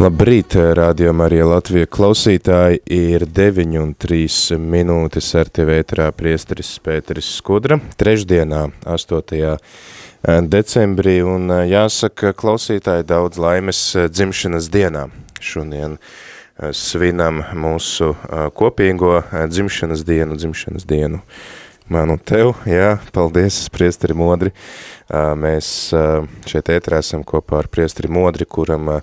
[0.00, 7.28] Labrīt, radio Marija Latvija klausītāji, ir 9 un 3 minūtes ar tevi ētrā priesteris Pēteris
[7.36, 9.52] Skudra, trešdienā, 8.
[10.48, 15.10] decembrī, un jāsaka, klausītāji daudz laimes dzimšanas dienā.
[15.36, 16.00] Šodien
[16.72, 18.14] svinam mūsu
[18.56, 19.18] kopīgo
[19.52, 21.20] dzimšanas dienu, dzimšanas dienu
[21.90, 24.52] man un tev, jā, paldies, priesteri Modri.
[25.10, 25.90] Mēs
[26.50, 29.00] šeit ētrā esam kopā ar priesteri Modri, kuram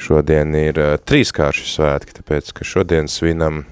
[0.00, 3.64] šodien ir trīskārši svētki, tāpēc, ka šodien svinam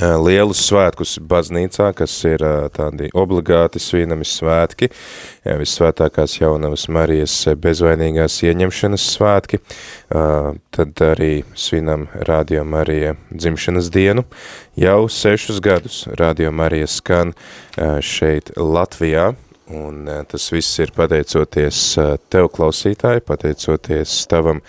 [0.00, 8.40] lielus svētkus baznīcā, kas ir eh, tādi obligāti svinami svētki, eh, vissvētākās jaunavas Marijas bezvainīgās
[8.44, 9.60] ieņemšanas svētki,
[10.74, 14.24] tad arī svinam Radio Marija dzimšanas dienu.
[14.78, 17.32] Jau sešus gadus Radio Marija skan
[18.04, 19.32] šeit Latvijā,
[19.74, 21.80] un tas viss ir pateicoties
[22.30, 24.62] tev klausītāji, pateicoties tavam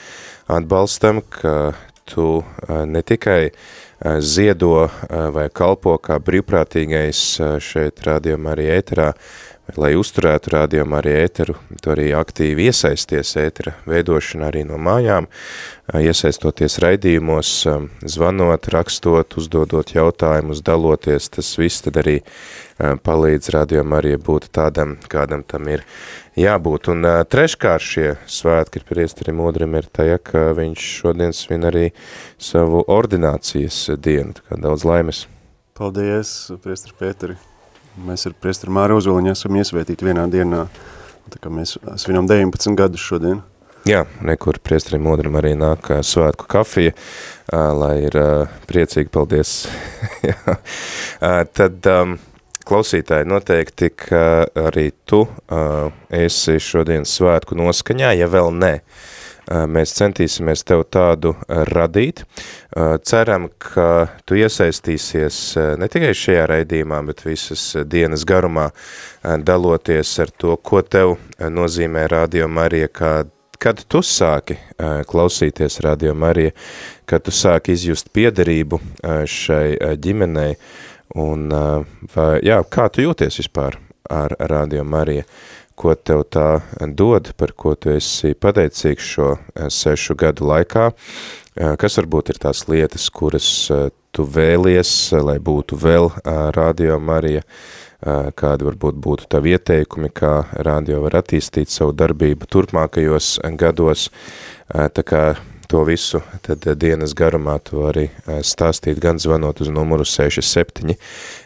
[0.48, 1.74] atbalstam, ka
[2.10, 2.44] tu
[2.86, 3.60] ne tikai uh,
[3.95, 9.12] Eh, ziedo eh, vai kalpo kā brīvprātīgais eh, šeit rādījumā arī ēterā,
[9.74, 15.28] lai uzturētu rādījumu arī ēteru, tu arī aktīvi iesaisties ētera veidošanā arī no mājām,
[15.98, 17.52] iesaistoties raidījumos,
[18.16, 22.20] zvanot, rakstot, uzdodot jautājumus, daloties, tas viss tad arī
[22.78, 25.86] palīdz rādījumu arī būt tādam, kādam tam ir
[26.38, 26.92] jābūt.
[26.94, 31.88] Un treškārt šie svētki priesterim Odrim ir tajā, ka viņš šodien svin arī
[32.38, 35.26] savu ordinācijas dienu, tā kā daudz laimes.
[35.76, 37.42] Paldies, priesteri Pēteri.
[38.04, 40.66] Mēs ar priesteri Māri Ozoliņu esam iesvētīti vienā dienā,
[41.32, 43.40] tā kā mēs svinam 19 gadus šodien.
[43.88, 46.96] Jā, nekur priesterim Odrim arī nāk svētku kafija,
[47.54, 48.18] lai ir
[48.68, 49.54] priecīgi, paldies.
[51.60, 52.16] Tad um,
[52.66, 54.24] klausītāji, noteikti, ka
[54.66, 58.74] arī tu uh, esi šodien svētku noskaņā, ja vēl ne.
[58.82, 62.24] Uh, mēs centīsimies tev tādu radīt.
[62.76, 65.40] Uh, ceram, ka tu iesaistīsies
[65.80, 68.70] ne tikai šajā raidījumā, bet visas dienas garumā
[69.24, 73.14] daloties ar to, ko tev nozīmē Radio Marija, kā
[73.66, 74.58] kad tu sāki
[75.08, 76.52] klausīties Radio Marija,
[77.08, 78.82] kad tu sāki izjust piederību
[79.32, 80.58] šai ģimenei,
[81.16, 81.48] Un,
[82.16, 83.78] vai, jā, kā tu jūties vispār
[84.12, 85.24] ar Radio Mariju?
[85.76, 86.62] Ko tev tā
[86.96, 89.32] dod, par ko tu esi pateicīgs šo
[89.68, 90.90] sešu gadu laikā?
[91.80, 93.50] Kas varbūt ir tās lietas, kuras
[94.16, 96.10] tu vēlies, lai būtu vēl
[96.56, 97.44] Radio Marija?
[98.40, 104.10] Kādi varbūt būtu tavi ieteikumi, kā radio var attīstīt savu darbību turpmākajos gados?
[104.70, 105.24] Tā kā
[105.68, 110.96] to visu, tad eh, dienas garumā tu vari eh, stāstīt gan zvanot uz numuru 67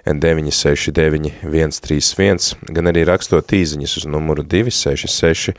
[0.06, 5.54] 969 131, gan arī rakstot īziņas uz numuru 266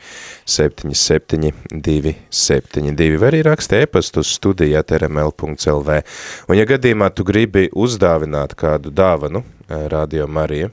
[0.45, 6.01] 77 272, vai arī rakst e-pastu uz studijāt rml.lv.
[6.49, 10.71] Un ja gadījumā tu gribi uzdāvināt kādu dāvanu eh, Radio Marija,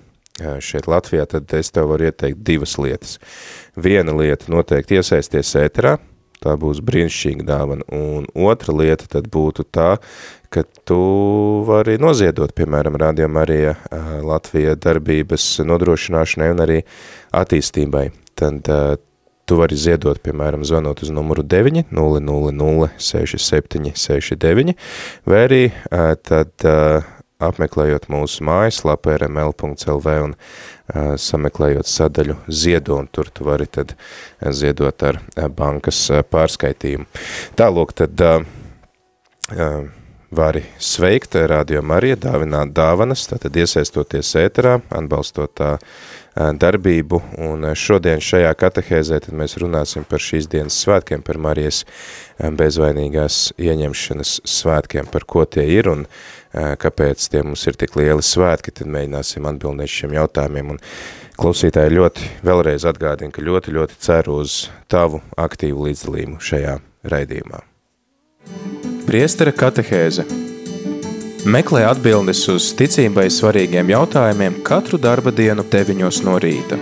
[0.63, 3.17] šeit Latvijā, tad es tev varu ieteikt divas lietas.
[3.75, 5.97] Viena lieta noteikti iesaisties ēterā,
[6.45, 7.87] tā būs brīnišķīga dāvana.
[7.95, 9.97] Un otra lieta tad būtu tā,
[10.55, 11.01] ka tu
[11.69, 13.77] vari noziedot, piemēram, Radio Marija
[14.25, 16.81] Latvija darbības nodrošināšanai un arī
[17.37, 18.09] attīstībai.
[18.39, 18.71] Tad
[19.49, 24.75] tu vari ziedot, piemēram, zvanot uz numuru 9 000 67 69,
[25.29, 25.63] vai arī
[26.29, 26.69] tad
[27.39, 33.95] apmeklējot mūsu mājaslapu rml.lv un uh, sameklējot sadaļu ziedo, un tur tu vari tad
[34.43, 35.21] ziedot ar
[35.55, 36.01] bankas
[36.33, 37.07] pārskaitījumu.
[37.59, 38.41] Tālūk, tad uh,
[40.35, 45.77] vari sveikt Radio Marija, dāvināt dāvanas, tātad iesaistoties ēterā, atbalstot tā
[46.35, 51.81] darbību, un šodien šajā katehēzē tad mēs runāsim par šīs dienas svētkiem, par Marijas
[52.39, 58.25] bezvainīgās ieņemšanas svētkiem, par ko tie ir, un uh, kāpēc tie mums ir tik lieli
[58.25, 60.75] svētki, tad mēģināsim atbildēt šiem jautājumiem.
[60.75, 60.83] Un
[61.39, 66.79] klausītāji ļoti vēlreiz atgādina, ka ļoti, ļoti ceru uz tavu aktīvu līdzdalību šajā
[67.09, 67.65] raidījumā.
[69.09, 70.27] Priestara katehēze
[71.49, 76.77] Meklē atbildes uz ticībai svarīgiem jautājumiem katru darba dienu 9 no rīta.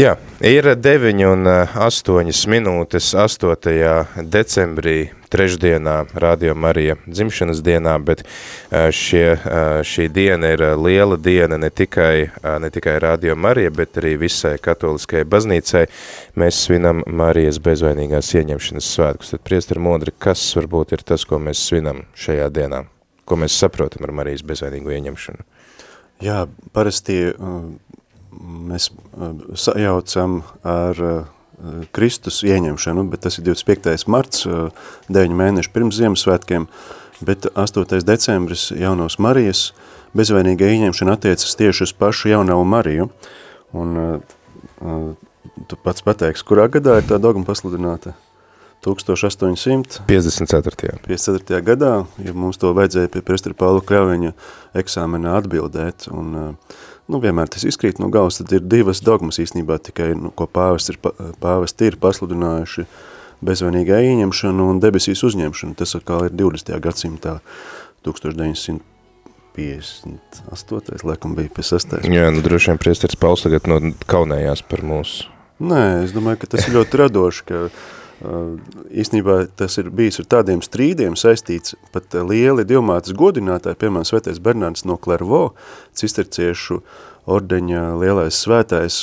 [0.00, 4.24] Jā, ir 9 un 8 minūtes 8.
[4.24, 8.24] decembrī, trešdienā, Radio Marija dzimšanas dienā, bet
[8.72, 9.36] šie,
[9.84, 15.28] šī diena ir liela diena ne tikai, ne tikai Radio Marija, bet arī visai katoliskajai
[15.28, 15.84] baznīcai.
[16.40, 19.34] Mēs svinam Marijas bezvainīgās ieņemšanas svētkus.
[19.34, 22.86] Tad, priestari Modri, kas varbūt ir tas, ko mēs svinam šajā dienā?
[23.28, 25.46] Ko mēs saprotam ar Marijas bezvainīgo ieņemšanu?
[26.20, 26.42] Jā,
[26.76, 27.14] parasti
[28.40, 28.88] mēs
[29.54, 31.02] sajaucam ar
[31.92, 34.08] Kristus ieņemšanu, bet tas ir 25.
[34.08, 34.46] marts,
[35.12, 36.66] 9 mēneši pirms Ziemassvētkiem,
[37.26, 38.00] bet 8.
[38.08, 39.70] decembris jaunos Marijas
[40.16, 43.10] bezvainīga ieņemšana attiecas tieši uz pašu jaunavu Mariju.
[43.76, 44.22] Un
[45.68, 48.16] tu pats pateiksi, kurā gadā ir tā dogma pasludināta?
[48.80, 50.00] 1854.
[51.04, 51.60] 54.
[51.60, 51.92] gadā,
[52.24, 54.32] ja mums to vajadzēja pie prestara Paula Kļaviņa
[54.80, 56.56] eksāmenā atbildēt, un
[57.10, 60.88] nu, vienmēr tas izkrīt no galvas, tad ir divas dogmas īstenībā tikai, nu, ko pāvesti
[60.94, 60.98] ir,
[61.42, 62.82] pāvesti ir pasludinājuši
[63.46, 65.72] bezvainīgā ieņemšanu un debesīs uzņemšanu.
[65.80, 66.80] Tas atkal ir 20.
[66.84, 67.34] gadsimtā
[68.06, 68.80] 1958.
[71.08, 72.06] laikam bija pie 6.
[72.08, 73.76] Jā, nu droši vien priesteris Pauls tagad no
[74.10, 75.16] kaunējās par mūsu.
[75.60, 77.56] Nē, es domāju, ka tas ir ļoti radoši, ka
[78.20, 84.84] īstenībā tas ir bijis ar tādiem strīdiem saistīts, pat lieli divmātas godinātāji, piemēram, svētais Bernārds
[84.88, 85.54] no Klervo,
[85.96, 86.82] cisterciešu
[87.30, 88.98] ordeņa lielais svētais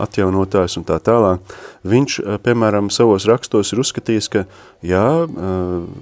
[0.00, 1.54] atjaunotājs un tā tālāk,
[1.88, 4.44] viņš, piemēram, savos rakstos ir uzskatījis, ka
[4.86, 5.06] jā,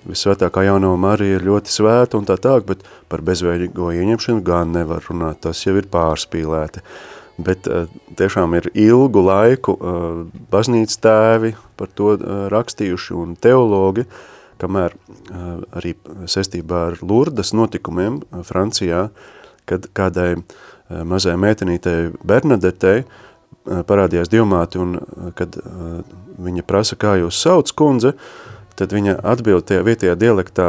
[0.09, 5.07] visvētākā jaunā Marija ir ļoti svēta un tā tālāk, bet par bezveidīgo ieņemšanu gan nevar
[5.09, 6.85] runāt, tas jau ir pārspīlēti.
[7.39, 7.71] Bet
[8.19, 9.77] tiešām ir ilgu laiku
[10.51, 12.15] baznīcas tēvi par to
[12.53, 14.05] rakstījuši un teologi,
[14.59, 14.97] kamēr
[15.79, 15.95] arī
[16.27, 19.09] saistībā ar Lurdas notikumiem Francijā,
[19.69, 20.35] kad kādai
[20.89, 23.05] mazai meitenītei Bernadetei
[23.69, 24.97] parādījās divmāti un
[25.39, 25.59] kad
[26.39, 28.15] viņa prasa, kā jūs sauc kundze,
[28.79, 30.69] tad viņa atbild tajā vietējā dialektā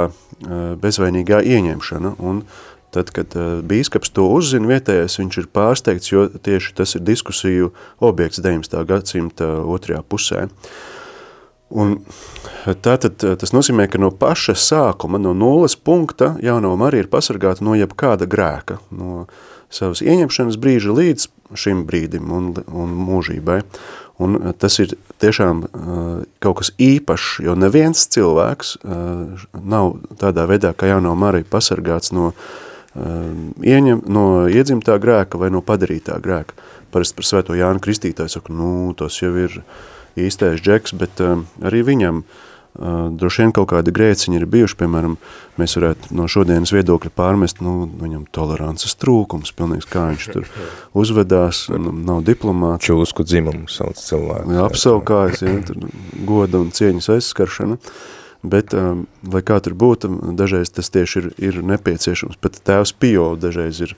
[0.81, 2.43] bezvainīgā ieņemšana un
[2.89, 7.69] Tad, kad uh, bīskaps to uzzina vietējais, viņš ir pārsteigts, jo tieši tas ir diskusiju
[8.01, 8.79] objekts 19.
[8.89, 10.47] gadsimta otrajā pusē.
[11.69, 11.99] Un
[12.81, 17.75] tātad tas nozīmē, ka no paša sākuma, no nulles punkta jaunā Marija ir pasargāta no
[17.77, 19.27] jebkāda grēka, no
[19.69, 23.59] savas ieņemšanas brīža līdz šim brīdim un, un mūžībai.
[24.19, 25.61] Un tas ir tiešām
[26.41, 28.79] kaut kas īpašs, jo neviens cilvēks
[29.53, 32.49] nav tādā veidā, kā jaunā Marija pasargāts no uh,
[32.95, 36.57] ieņem no iedzimtā grēka vai no padarītā grēka.
[36.89, 39.61] Parasti par svēto Jānu Kristītāju saka, nu, tas jau ir
[40.17, 45.19] īstais džeks, bet uh, arī viņam uh, droši vien kaut kādi grēciņi ir bijuši, piemēram,
[45.61, 50.49] mēs varētu no šodienas viedokļa pārmest, nu, viņam tolerances trūkums, pilnīgs kā viņš tur
[50.97, 52.89] uzvedās, nav diplomāts.
[52.89, 54.55] Čūsku dzimumu sauc cilvēku.
[54.57, 55.91] Jā, apsaukājas, ja, tur
[56.25, 57.77] goda un cieņas aizskaršana.
[57.77, 62.39] Uh, bet, um, lai kā tur būtu, dažreiz tas tieši ir, ir nepieciešams.
[62.41, 63.95] Pat tēvs Pio dažreiz ir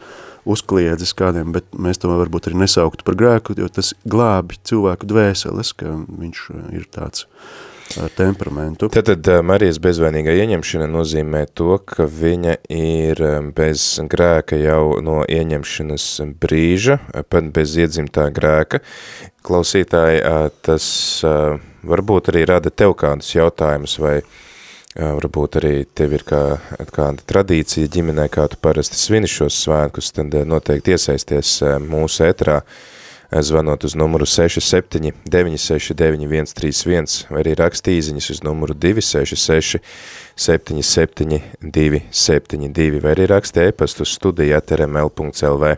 [0.49, 5.75] uzkliedzis kādiem, bet mēs to varbūt arī nesauktu par grēku, jo tas glābi cilvēku dvēseles,
[5.77, 7.70] ka viņš ir tāds ar
[8.17, 8.89] temperamentu.
[8.89, 14.99] Tad, tad uh, Marijas bezvainīgā ieņemšana nozīmē to, ka viņa ir um, bez grēka jau
[15.03, 16.05] no ieņemšanas
[16.41, 16.99] brīža,
[17.31, 18.81] pat bez iedzimtā grēka.
[19.45, 20.85] Klausītāji, uh, tas
[21.27, 24.21] uh, varbūt arī rada tev kādus jautājumus, vai
[24.91, 26.41] varbūt arī tev ir kā,
[26.91, 32.57] kāda tradīcija ģimenē, kā tu parasti svini šos svētkus, tad noteikti iesaisties mūsu etrā,
[33.39, 39.79] zvanot uz numuru 67 969 131 vai arī rakstīziņas uz numuru 266
[40.35, 45.75] 77 272 vai arī rakstē e-pastu studija trml.lv.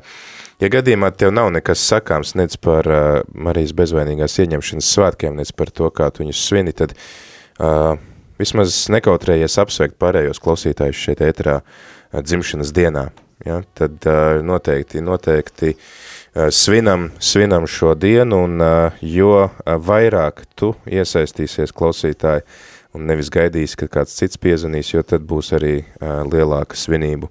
[0.62, 5.70] Ja gadījumā tev nav nekas sakāms nec par uh, Marijas bezvainīgās ieņemšanas svētkiem, nec par
[5.70, 8.00] to, kā tu viņus svini, tad uh,
[8.42, 13.10] vismaz nekautrējies apsveikt pārējos klausītājus šeit ēterā uh, dzimšanas dienā.
[13.46, 13.60] Ja?
[13.78, 15.86] Tad uh, noteikti, noteikti uh,
[16.52, 22.46] svinam, svinam šo dienu, un uh, jo uh, vairāk tu iesaistīsies klausītāji,
[22.94, 25.72] un nevis gaidīs, ka kāds cits piezvanīs, jo tad būs arī
[26.30, 27.30] lielāka svinību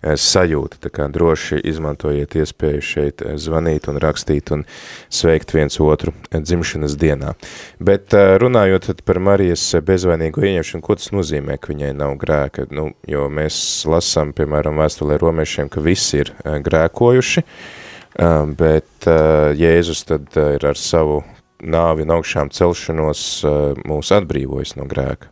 [0.00, 0.78] sajūta.
[0.86, 4.64] Tā kā droši izmantojiet iespēju šeit zvanīt un rakstīt un
[5.12, 7.34] sveikt viens otru dzimšanas dienā.
[7.76, 12.66] Bet runājot par Marijas bezvainīgo ieņemšanu, ko tas nozīmē, ka viņai nav grēka?
[12.72, 17.44] Nu, jo mēs lasām, piemēram, vēstulē romiešiem, ka visi ir grēkojuši,
[18.58, 21.22] bet uh, Jēzus tad uh, ir ar savu
[21.62, 23.22] nāvi un augšām celšanos
[23.86, 25.30] mūs atbrīvojas no grēka.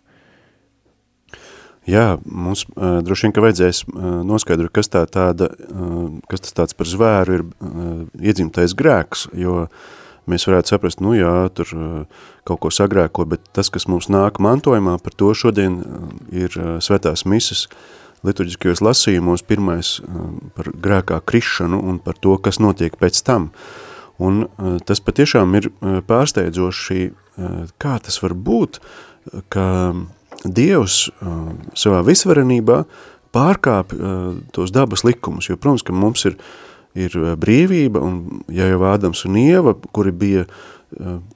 [1.88, 6.54] Jā, mums uh, droši vien, ka vajadzēs uh, noskaidrot, kas tā tāda, uh, kas tas
[6.56, 9.64] tāds par zvēru ir uh, iedzimtais grēks, jo
[10.30, 14.38] mēs varētu saprast, nu jā, tur uh, kaut ko sagrēko, bet tas, kas mums nāk
[14.44, 17.66] mantojumā, par to šodien uh, ir uh, svētās misas
[18.26, 23.50] liturģiskajos lasījumos, pirmais uh, par grēkā krišanu un par to, kas notiek pēc tam.
[24.20, 27.10] Un uh, tas patiešām ir uh, pārsteidzoši,
[27.80, 28.82] kā tas var būt,
[29.48, 29.94] ka
[30.44, 31.06] Dievs
[31.72, 32.82] savā visvarenībā
[33.32, 33.94] pārkāp
[34.52, 36.36] tos dabas likumus, jo, protams, ka mums ir,
[37.00, 40.60] ir brīvība, un ja jau Ādams un Ieva, kuri bija uh,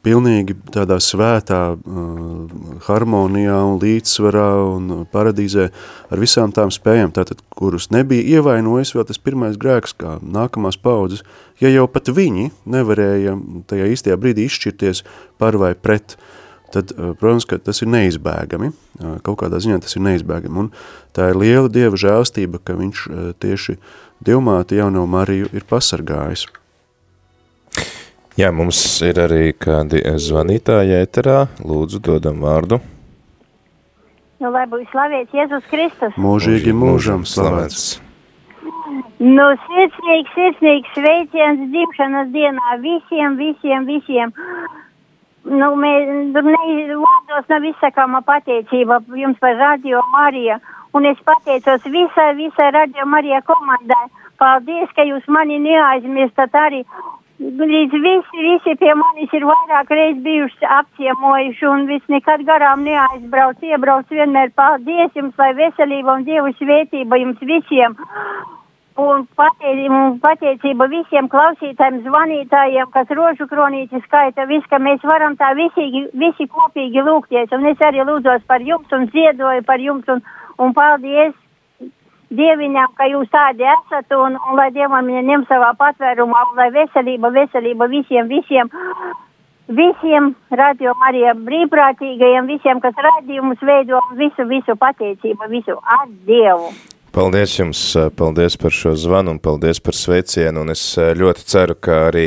[0.02, 5.68] pilnīgi tādā svētā uh, harmonijā un līdzsvarā un paradīzē
[6.10, 11.22] ar visām tām spējām, tātad, kurus nebija ievainojis vēl tas pirmais grēks, kā nākamās paudzes,
[11.62, 13.36] ja jau pat viņi nevarēja
[13.70, 15.04] tajā īstajā brīdī izšķirties
[15.38, 16.18] par vai pret
[16.74, 20.70] tad, eh, protams, ka tas ir neizbēgami, eh, kaut kādā ziņā tas ir neizbēgami, un
[21.14, 23.78] tā ir liela Dieva žēlstība, ka viņš eh, tieši
[24.24, 26.46] Dievmāti jauno Mariju ir pasargājis.
[28.34, 32.80] Jā, mums ir arī kādi zvanītāji ēterā, lūdzu dodam vārdu.
[34.42, 36.16] Nu, lai būtu slavēts Jēzus Kristus.
[36.18, 38.00] Mūžīgi mūžam slavēts.
[39.22, 44.34] Nu, sirsnīgs, sirsnīgs sveiciens dzimšanas dienā visiem, visiem, visiem
[45.44, 46.60] nu, mēs, tur ne,
[47.00, 50.58] vārdos nav izsakāma pateicība jums par Radio Mariju,
[50.96, 54.06] un es pateicos visai, visai Radio Marija komandai.
[54.40, 56.82] Paldies, ka jūs mani neaizmirstat arī.
[57.42, 63.58] Līdz visi, visi pie manis ir vairāk reiz bijuši apciemojuši un viss nekad garām neaizbrauc,
[63.58, 64.52] iebrauc vienmēr.
[64.54, 67.96] Paldies jums, lai veselība un Dievu svētība jums visiem.
[69.02, 76.06] Un pateicība, visiem klausītājiem, zvanītājiem, kas rožu kronīti skaita, viss, ka mēs varam tā visi,
[76.14, 77.50] visi kopīgi lūgties.
[77.50, 80.22] Un es arī lūdzos par jums un ziedoju par jums un,
[80.62, 81.34] un paldies
[82.32, 87.30] Dieviņām, ka jūs tādi esat un, un lai Dievam ņem savā patvērumā un lai veselība,
[87.34, 88.70] veselība visiem, visiem,
[89.68, 96.72] visiem radio Marija brīvprātīgajiem, visiem, kas radījumus veido, visu, visu pateicību, visu ar Dievu.
[97.14, 97.80] Paldies jums,
[98.18, 102.24] paldies par šo zvanu un paldies par sveicienu, un es ļoti ceru, ka arī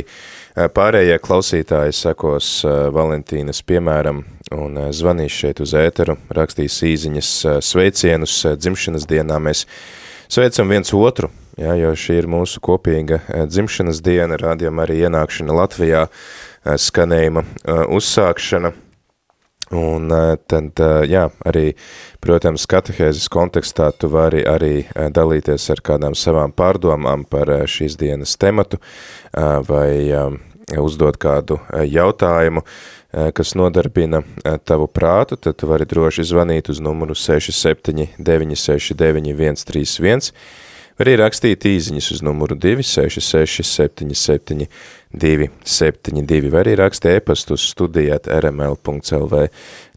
[0.56, 2.52] pārējie klausītāji sekos
[2.96, 4.24] Valentīnas piemēram
[4.56, 7.32] un zvanīs šeit uz ēteru, rakstīs īziņas
[7.66, 9.40] sveicienus dzimšanas dienā.
[9.44, 9.66] Mēs
[10.32, 16.08] sveicam viens otru, jā, jo šī ir mūsu kopīga dzimšanas diena, rādījām arī ienākšana Latvijā,
[16.88, 17.48] skanējuma
[17.98, 18.74] uzsākšana–
[19.76, 20.08] Un
[20.48, 20.80] tad,
[21.12, 21.74] jā, arī,
[22.24, 28.80] protams, katehēzes kontekstā tu vari arī dalīties ar kādām savām pārdomām par šīs dienas tematu
[29.68, 30.16] vai
[30.76, 32.64] uzdot kādu jautājumu,
[33.34, 34.22] kas nodarbina
[34.68, 40.34] tavu prātu, tad tu vari droši zvanīt uz numuru 679 969 131,
[40.98, 44.68] var arī rakstīt īziņas uz numuru 266 77
[45.14, 49.44] 272, vai arī raksti e-pastu uz studijāt rml.lv.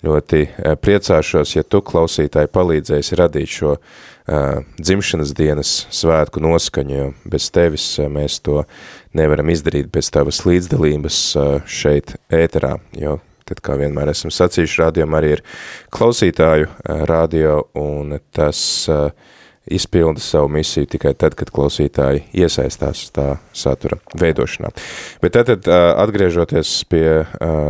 [0.07, 7.09] Ļoti eh, priecāšos, ja tu klausītāji palīdzēsi radīt šo uh, dzimšanas dienas svētku noskaņu, jo
[7.29, 8.63] bez tevis uh, mēs to
[9.19, 13.19] nevaram izdarīt bez tavas līdzdalības uh, šeit ēterā, jo
[13.51, 15.45] tad, kā vienmēr esam sacījuši, rādījumā arī ir
[15.93, 19.11] klausītāju uh, radio, un tas uh,
[19.67, 23.27] izpilda savu misiju tikai tad, kad klausītāji iesaistās tā
[23.57, 24.73] satura veidošanā.
[25.23, 25.69] Bet tātad,
[26.01, 27.05] atgriežoties pie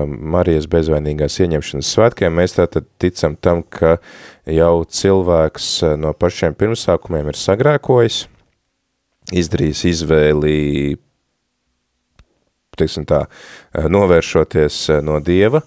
[0.07, 3.99] Marijas bezvainīgās ieņemšanas svētkiem, mēs tātad ticam tam, ka
[4.47, 5.71] jau cilvēks
[6.01, 8.25] no pašiem pirmsākumiem ir sagrēkojis,
[9.43, 10.57] izdarījis izvēli,
[12.81, 13.25] teiksim tā,
[13.75, 15.61] novēršoties no Dieva,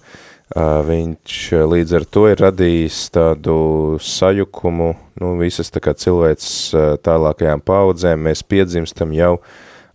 [0.52, 3.56] viņš līdz ar to ir radījis tādu
[4.02, 6.74] sajukumu, nu, visas tā kā cilvēks
[7.04, 9.38] tālākajām paudzēm, mēs piedzimstam jau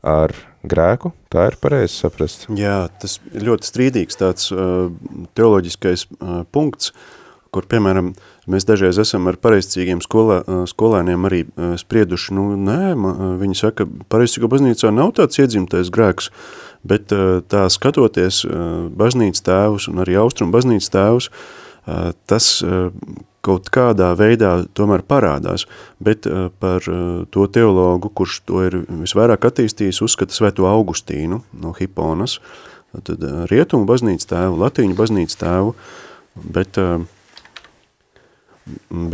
[0.02, 0.34] ar
[0.66, 2.50] grēku, tā ir pareizi saprast?
[2.58, 4.50] Jā, tas ļoti strīdīgs tāds
[5.38, 6.08] teoloģiskais
[6.52, 6.96] punkts,
[7.54, 8.12] kur, piemēram,
[8.50, 11.44] mēs dažreiz esam ar pareizcīgiem skolā, skolēniem arī
[11.82, 12.94] sprieduši, nu, nē,
[13.42, 18.54] viņi saka, pareizcīgo baznīcā nav tāds iedzimtais grēks, uh, bet eh, tā skatoties eh,
[19.00, 22.52] baznīcas tēvus un arī austrumu baznīcas tēvus, eh, tas
[23.40, 25.64] kaut kādā veidā tomēr parādās,
[26.04, 26.28] bet
[26.60, 32.36] par to teologu, kurš to ir visvairāk attīstījis, uzskata Svēto Augustīnu no Hiponas,
[33.08, 35.72] tad rietumu baznīcas tēvu, latīņu baznīcas tēvu,
[36.60, 36.82] bet,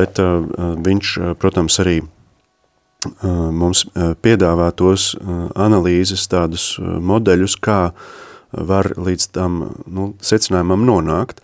[0.02, 0.24] bet
[0.90, 2.00] viņš, protams, arī
[3.24, 3.86] mums
[4.26, 5.14] piedāvā tos
[5.56, 7.80] analīzes tādus modeļus, kā
[8.56, 11.42] var līdz tam nu, secinājumam nonākt,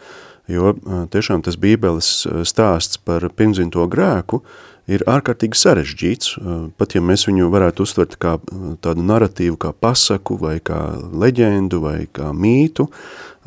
[0.51, 0.73] jo
[1.11, 2.11] tiešām tas bībeles
[2.47, 4.41] stāsts par pirmzimto grēku
[4.89, 6.35] ir ārkārtīgi sarežģīts,
[6.79, 8.35] pat ja mēs viņu varētu uztvert kā
[8.83, 10.79] tādu narratīvu, kā pasaku, vai kā
[11.11, 12.87] leģendu, vai kā mītu,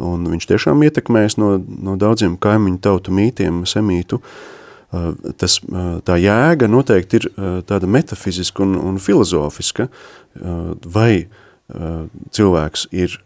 [0.03, 4.21] un viņš tiešām ietekmēs no, no daudziem kaimiņu tautu mītiem, semītu,
[5.41, 5.59] tas,
[6.07, 7.29] tā jēga noteikti ir
[7.69, 9.89] tāda metafiziska un, un filozofiska,
[10.97, 11.27] vai
[12.35, 13.19] cilvēks ir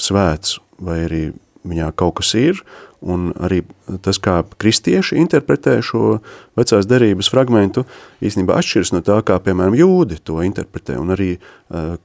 [0.00, 1.24] svēts, vai arī
[1.68, 2.62] viņā kaut kas ir,
[3.02, 3.62] un arī
[4.02, 6.20] tas, kā kristieši interpretē šo
[6.58, 7.84] vecās derības fragmentu,
[8.22, 11.96] īstenībā atšķiras no tā, kā, piemēram, jūdi to interpretē, un arī uh,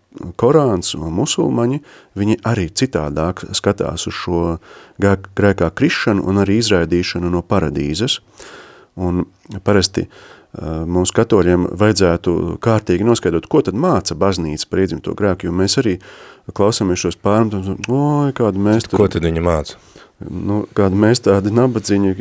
[0.42, 1.82] Korāns un musulmaņi,
[2.18, 4.40] viņi arī citādāk skatās uz šo
[4.98, 8.18] grēkā krišanu un arī izraidīšanu no paradīzes,
[8.98, 9.26] un
[9.66, 15.56] parasti uh, mums katoļiem vajadzētu kārtīgi noskaidrot, ko tad māca baznīca par iedzimto grēku, jo
[15.56, 15.98] mēs arī
[16.58, 19.04] klausāmies šos pārmetums, oi, kādu mēs tur...
[19.04, 19.80] Ko tad viņa māca?
[20.26, 22.14] nu, kādi mēs tādi nabadzīņi,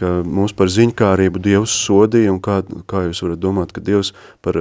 [0.00, 2.60] ka mūs par ziņkārību Dievs sodīja, un kā,
[2.90, 4.12] kā jūs varat domāt, ka Dievs
[4.44, 4.58] par,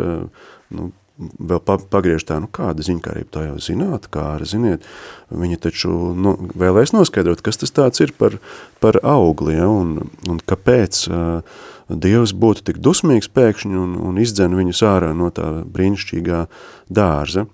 [0.76, 1.60] nu, vēl
[1.92, 4.86] pagriež tā, nu kāda ziņkārība, tā jau zināt, kā arī ziniet,
[5.30, 8.38] viņi taču nu, vēlēs noskaidrot, kas tas tāds ir par,
[8.84, 9.98] par augli, ja, un,
[10.30, 11.60] un kāpēc uh,
[11.90, 16.44] Dievs būtu tik dusmīgs pēkšņi un, un izdzen viņus ārā no tā brīnišķīgā
[16.94, 17.48] dārza.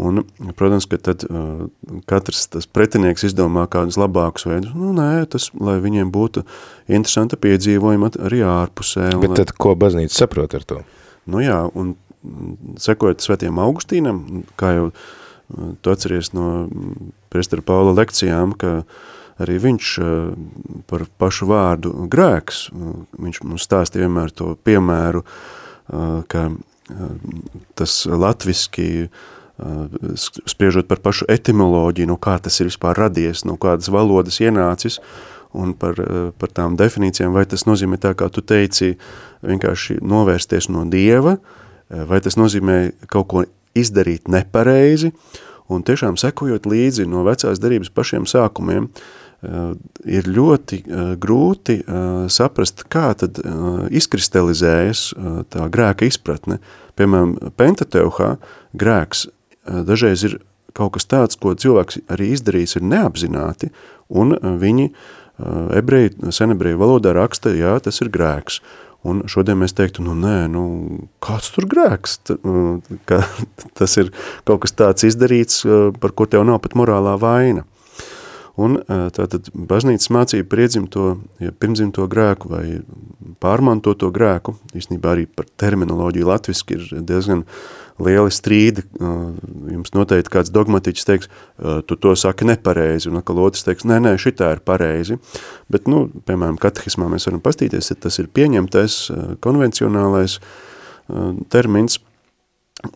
[0.00, 0.22] Un,
[0.56, 1.66] protams, ka tad uh,
[2.08, 4.72] katrs tas pretinieks izdomā kādus labākus veidus.
[4.76, 6.44] Nu, nē, tas, lai viņiem būtu
[6.88, 9.10] interesanta piedzīvojuma arī ārpusē.
[9.20, 9.40] Bet lai...
[9.42, 10.80] tad ko baznīca saprot ar to?
[11.28, 11.96] Nu jā, un
[12.80, 16.68] sekojot svētiem Augustīnam, kā jau uh, tu atceries no
[17.32, 18.82] prestara Paula lekcijām, ka
[19.40, 20.12] arī viņš uh,
[20.90, 27.12] par pašu vārdu grēks, uh, viņš mums stāstīja vienmēr to piemēru, uh, ka uh,
[27.78, 29.20] tas latviski uh,
[30.46, 35.00] spriežot par pašu etimoloģiju, no kā tas ir vispār radies, no kādas valodas ienācis,
[35.50, 35.98] un par,
[36.38, 38.92] par tām definīcijām, vai tas nozīmē tā, kā tu teici,
[39.42, 41.40] vienkārši novērsties no Dieva,
[41.90, 43.46] vai tas nozīmē kaut ko
[43.78, 45.12] izdarīt nepareizi,
[45.70, 48.88] un tiešām sekojot līdzi no vecās darības pašiem sākumiem,
[50.04, 50.82] ir ļoti
[51.22, 51.78] grūti
[52.28, 53.38] saprast, kā tad
[53.88, 55.04] izkristalizējas
[55.48, 56.58] tā grēka izpratne.
[56.98, 58.34] Piemēram, Pentateuhā
[58.76, 59.28] grēks
[59.70, 60.38] Eh, dažreiz ir
[60.76, 63.70] kaut kas tāds, ko cilvēks arī izdarījis ir neapzināti,
[64.08, 64.94] un eh, viņi eh,
[65.80, 68.60] ebreji, senebreju valodā raksta, jā, tas ir grēks.
[69.08, 70.62] Un šodien mēs teiktu, nu nē, nu
[71.24, 72.36] kāds tur grēks, T,
[73.08, 73.22] ka
[73.78, 74.12] tas ir
[74.48, 75.62] kaut kas tāds izdarīts,
[76.02, 77.64] par ko tev nav pat morālā vaina.
[78.60, 78.76] Un
[79.16, 81.04] tātad baznīcas mācība par iedzimto,
[81.40, 82.64] ja pirmdzimto grēku vai
[83.40, 87.46] pārmantoto grēku, īstenībā arī par terminoloģiju latviski ir diezgan
[88.00, 88.84] lieli strīdi.
[88.98, 91.30] Jums noteikti kāds dogmatiķis teiks,
[91.86, 95.18] tu to saki nepareizi, un atkal otrs teiks, nē, nē, šitā ir pareizi.
[95.72, 98.98] Bet, nu, piemēram, katehismā mēs varam pastīties, ja tas ir pieņemtais
[99.44, 100.38] konvencionālais
[101.52, 102.00] termins,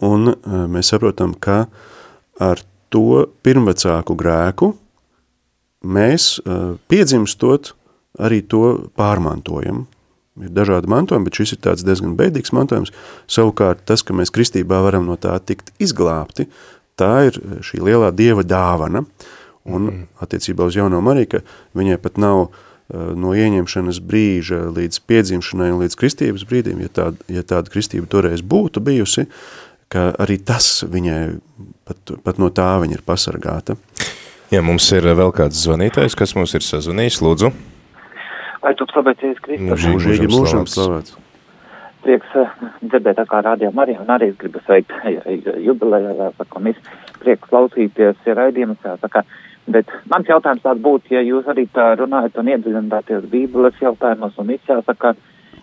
[0.00, 0.34] un
[0.72, 1.66] mēs saprotam, ka
[2.40, 2.62] ar
[2.94, 4.74] to pirmvecāku grēku,
[5.84, 6.38] mēs
[6.88, 7.74] piedzimstot
[8.22, 9.84] arī to pārmantojam.
[10.42, 12.90] Ir dažādi mantojumi, bet šis ir tāds diezgan beidīgs mantojums.
[13.30, 16.48] Savukārt tas, ka mēs kristībā varam no tā tikt izglābti,
[16.98, 19.04] tā ir šī lielā dieva dāvana.
[19.64, 20.06] Un mm.
[20.26, 21.40] attiecībā uz jauno Mariju, ka
[21.78, 22.56] viņai pat nav uh,
[22.90, 28.42] no ieņemšanas brīža līdz piedzimšanai un līdz kristības brīdim, ja tāda, ja tāda kristība toreiz
[28.44, 29.28] būtu bijusi,
[29.88, 31.20] ka arī tas viņai,
[31.86, 33.78] pat, pat no tā viņa ir pasargāta.
[34.52, 37.54] Ja mums ir vēl kāds zvanītājs, kas mums ir sazvanījis, lūdzu.
[38.64, 39.86] Lai tu slavēties Kristus.
[39.92, 41.18] Mūžīgi mūžam slavēts.
[42.04, 42.50] Prieks uh,
[42.84, 44.92] dzirdēt kā rādījām arī, un arī es gribu sveikt
[45.64, 49.24] jubilējā, jāsaka, un visu prieku klausīties raidījumus, jāsaka.
[49.74, 54.52] Bet mans jautājums tāds būtu, ja jūs arī tā runājat un iedziļināties Bībeles jautājumos, un
[54.52, 55.14] viss jāsaka,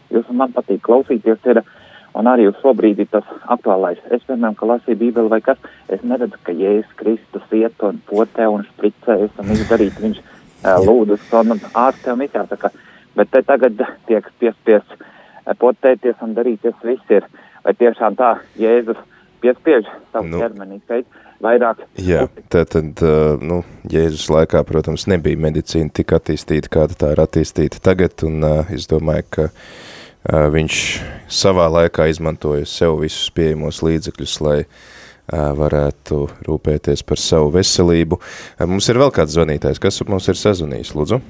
[0.10, 1.62] jūs man patīk klausīties, ir,
[2.12, 4.00] Un arī uz šo brīdi tas aktuālais.
[4.12, 8.50] Es, piemēram, ka lasīju Bībeli vai kas, es neredzu, ka Jēzus Kristus iet un potē
[8.52, 10.20] un špricējas un izdarīt viņš
[10.84, 12.44] lūdus un ārstē un visā.
[13.18, 17.28] Bet te tagad tiek piespies uh, potēties un darīties viss ir.
[17.66, 18.98] Vai tiešām tā Jēzus
[19.42, 21.84] piespiež savu nu, ķermenī teikt vairāk?
[22.02, 23.04] Jā, tad, tad
[23.44, 28.74] nu, Jēzus laikā, protams, nebija medicīna tik attīstīta, kāda tā ir attīstīta tagad, un uh,
[28.74, 29.50] es domāju, ka
[30.22, 30.80] viņš
[31.34, 34.60] savā laikā izmantoja sev visus pieejamos līdzekļus, lai
[35.32, 38.20] varētu rūpēties par savu veselību.
[38.68, 41.22] Mums ir vēl kāds zvanītājs, kas mums ir sazvanījis, lūdzu?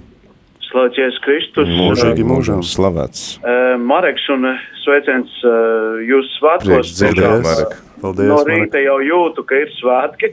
[0.71, 1.67] Slavēties Kristus.
[1.67, 3.23] Mūžīgi mūžam slavēts.
[3.43, 4.47] Uh, Mareks un
[4.85, 6.93] sveiciens uh, jūs svētkos.
[6.95, 7.73] Dzirdēt, Marek.
[8.01, 8.51] Paldies, no Marek.
[8.53, 10.31] rīta jau jūtu, ka ir svētki.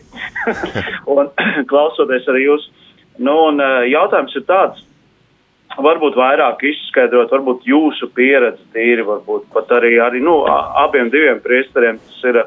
[1.16, 1.32] un
[1.70, 2.68] klausoties arī jūs.
[3.18, 3.58] Nu, un
[3.90, 4.84] jautājums ir tāds,
[5.82, 10.44] varbūt vairāk izskaidrot, varbūt jūsu pieredzi tīri, varbūt pat arī, arī nu,
[10.78, 12.44] abiem diviem priesteriem tas ir.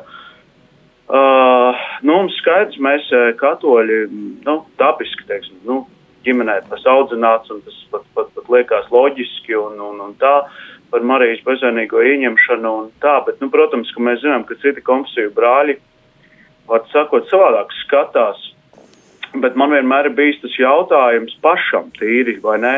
[1.11, 1.75] Uh,
[2.07, 4.05] nu, mums skaidrs, mēs katoļi,
[4.47, 5.81] nu, dabiski, teiksim, nu,
[6.25, 10.35] ģimenē tas audzināts un tas pat, pat, pat liekas loģiski un, un, un tā
[10.91, 15.31] par Marijas bezvainīgo ieņemšanu un tā, bet, nu, protams, ka mēs zinām, ka citi konfesiju
[15.37, 15.77] brāļi,
[16.67, 18.41] var sakot, savādāk skatās,
[19.39, 22.75] bet man vienmēr ir bijis tas jautājums pašam tīri, vai ne?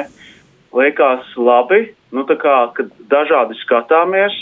[0.73, 4.35] Liekas labi, nu, tā kā, kad dažādi skatāmies,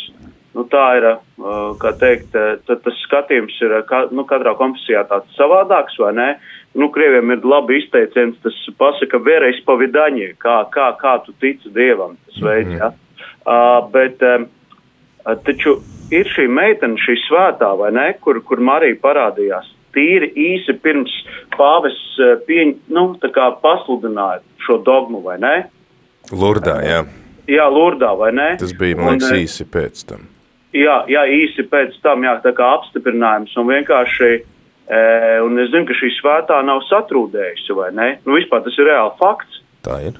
[0.55, 2.35] nu, tā ir, uh, kā teikt,
[2.67, 3.77] tas skatījums ir,
[4.15, 6.29] nu, katrā konfesijā tāds savādāks, vai ne?
[6.77, 12.15] Nu, krieviem ir labi izteiciens, tas pasaka, vērais pavidaņie, kā, kā, kā tu tici Dievam,
[12.29, 12.93] tas veids, ja?
[13.41, 15.81] Uh, bet, uh, taču
[16.13, 21.11] ir šī meitene, šī svētā, vai ne, kur, kur Marija parādījās tīri īsi pirms
[21.57, 25.55] pāves uh, pieņ, nu, tā kā pasludināja šo dogmu, vai ne?
[26.31, 27.01] Lurdā, jā.
[27.51, 28.53] Jā, Lurdā, vai ne?
[28.61, 30.27] Tas bija, man Un, liekas, eh, īsi pēc tam.
[30.77, 34.43] Jā, jā, īsi pēc tam, jā, tā kā apstiprinājums un vienkārši, e,
[35.45, 38.09] un es zinu, ka šī svētā nav satrūdējusi, vai ne?
[38.25, 39.63] Nu, vispār tas ir reāli fakts.
[39.85, 40.19] Tā ir.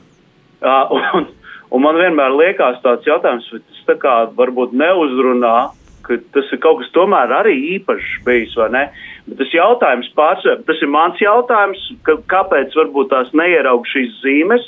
[0.61, 1.27] Un,
[1.73, 5.71] un man vienmēr liekas tāds jautājums, vai tas tā kā varbūt neuzrunā,
[6.05, 8.83] ka tas ir kaut kas tomēr arī īpašs bijis, vai ne?
[9.29, 14.67] Bet tas jautājums pārsvarā, tas ir mans jautājums, ka, kāpēc varbūt tās neieraug šīs zīmes,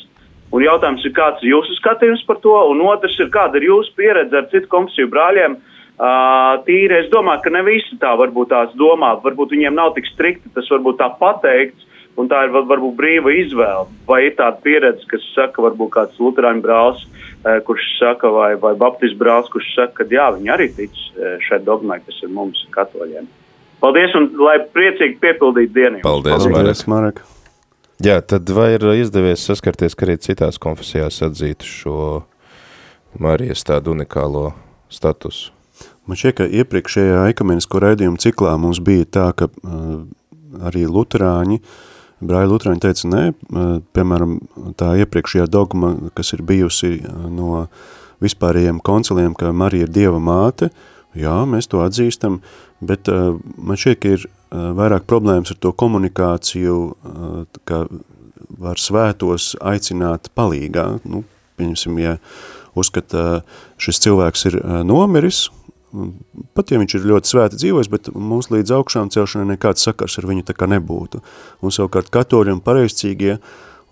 [0.53, 3.93] un jautājums ir, kāds ir jūsu skatījums par to, un otrs ir, kāda ir jūsu
[3.97, 8.71] pieredze ar citu komisiju brāļiem, Uh, tīri es domāju, ka ne visi tā varbūt tās
[8.79, 11.86] domā, varbūt viņiem nav tik strikti, tas varbūt tā pateikts,
[12.17, 13.88] un tā ir var- varbūt brīva izvēle.
[14.08, 17.06] Vai ir tāda pieredze, kas saka, varbūt kāds luterāņu brālis,
[17.45, 21.38] uh, kurš saka, vai, vai baptistu brālis, kurš saka, ka jā, viņi arī tic uh,
[21.41, 23.27] šai dogmai, kas ir mums katoļiem.
[23.82, 25.97] Paldies, un lai priecīgi piepildītu dienu.
[25.99, 26.03] jums.
[26.03, 26.53] Paldies, Marek.
[26.56, 27.21] Paldies, Marek.
[28.03, 32.23] Jā, tad vai ir izdevies saskarties, ka arī citās konfesijās atzītu šo
[33.19, 34.53] Marijas tādu unikālo
[34.89, 35.51] statusu?
[36.03, 40.01] Man šķiet, ka iepriekšējā ekumenisko raidījuma ciklā mums bija tā, ka uh,
[40.67, 41.61] arī luterāņi,
[42.23, 44.37] brāļi luterāņi teica, nē, uh, piemēram,
[44.79, 47.67] tā iepriekšējā dogma, kas ir bijusi uh, no
[48.23, 50.73] vispārējiem konciliem, ka Marija ir Dieva māte,
[51.15, 52.41] jā, mēs to atzīstam,
[52.83, 57.85] bet uh, man šķiet, ka ir uh, vairāk problēmas ar to komunikāciju, uh, ka
[58.59, 61.23] var svētos aicināt palīgā, nu,
[61.55, 62.17] pieņemsim, ja
[62.75, 63.43] uzskata,
[63.81, 65.45] šis cilvēks ir uh, nomiris,
[66.58, 70.27] pat ja viņš ir ļoti svēti dzīvojis, bet mums līdz augšām celšanai nekāds sakars ar
[70.29, 71.21] viņu tā kā nebūtu.
[71.62, 73.38] Un savukārt katoļi un pareizcīgie,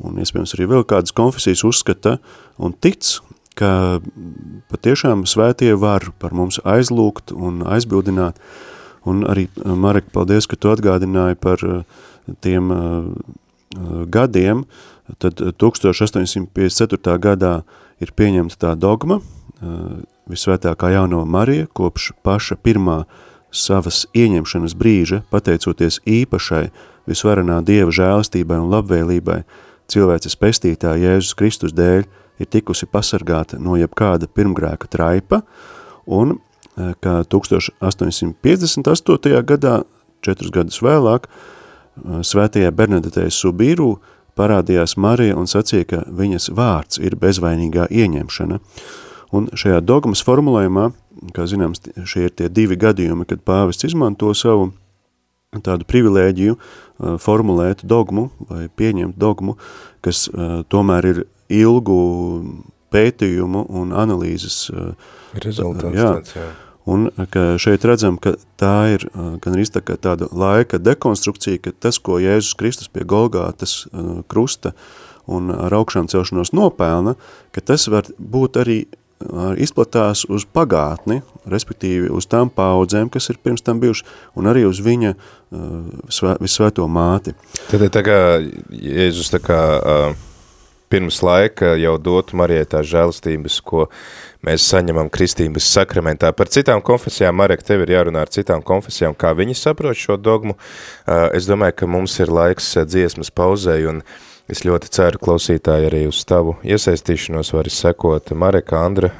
[0.01, 2.17] un iespējams arī vēl kādas konfesijas uzskata
[2.61, 3.19] un tic,
[3.59, 3.99] ka
[4.71, 8.39] patiešām svētie var par mums aizlūgt un aizbildināt.
[9.09, 11.81] Un arī, Marek, paldies, ka tu atgādināji par uh,
[12.45, 13.07] tiem uh,
[14.13, 14.65] gadiem,
[15.21, 17.17] tad 1854.
[17.21, 17.53] gadā
[18.01, 19.19] ir pieņemta tā dogma,
[20.31, 23.03] visvētākā jauno Marija, kopš paša pirmā
[23.51, 26.69] savas ieņemšanas brīža, pateicoties īpašai
[27.09, 29.41] visvarenā Dieva žēlastībai un labvēlībai,
[29.91, 32.03] cilvēces pestītā Jēzus Kristus dēļ
[32.41, 35.41] ir tikusi pasargāta no jebkāda pirmgrēka traipa,
[36.07, 36.39] un eh,
[37.03, 39.43] ka 1858.
[39.51, 39.75] gadā,
[40.23, 41.31] četrus gadus vēlāk, eh,
[42.23, 43.99] svētajā Bernadetē Subīrū
[44.39, 48.59] parādījās Marija un sacīja, ka viņas vārds ir bezvainīgā ieņemšana.
[49.31, 50.89] Un šajā dogmas formulējumā,
[51.35, 54.71] kā zināms, šie ir tie divi gadījumi, kad pāvests izmanto savu
[55.59, 59.57] tādu privilēģiju uh, formulēt dogmu vai pieņemt dogmu,
[60.03, 61.97] kas uh, tomēr ir ilgu
[62.91, 64.91] pētījumu un analīzes uh,
[65.35, 66.11] Rezultāts jā.
[66.15, 66.49] tāds, jā.
[66.91, 71.99] Un ka šeit redzam, ka tā ir gan arī tā tāda laika dekonstrukcija, ka tas,
[72.01, 73.83] ko Jēzus Kristus pie Golgātas
[74.31, 74.73] krusta
[75.29, 77.13] un ar augšām celšanos nopelna,
[77.53, 78.79] ka tas var būt arī
[79.61, 84.05] izplatās uz pagātni, respektīvi uz tām paudzēm, kas ir pirms tam bijuši,
[84.37, 85.21] un arī uz viņa uh,
[86.09, 87.35] svē, visvēto māti.
[87.69, 88.19] Tad ir tā kā
[88.71, 90.19] Jēzus tā kā uh,
[90.91, 93.85] pirms laika jau dotu Marijai tās žēlastības, ko
[94.45, 96.33] mēs saņemam kristības sakramentā.
[96.35, 100.57] Par citām konfesijām, Marek, tev ir jārunā ar citām konfesijām, kā viņi saprot šo dogmu.
[100.57, 104.03] Uh, es domāju, ka mums ir laiks uh, dziesmas pauzei, un
[104.49, 109.11] es ļoti ceru, klausītāji, arī uz tavu iesaistīšanos var sekot Mareka, Andra,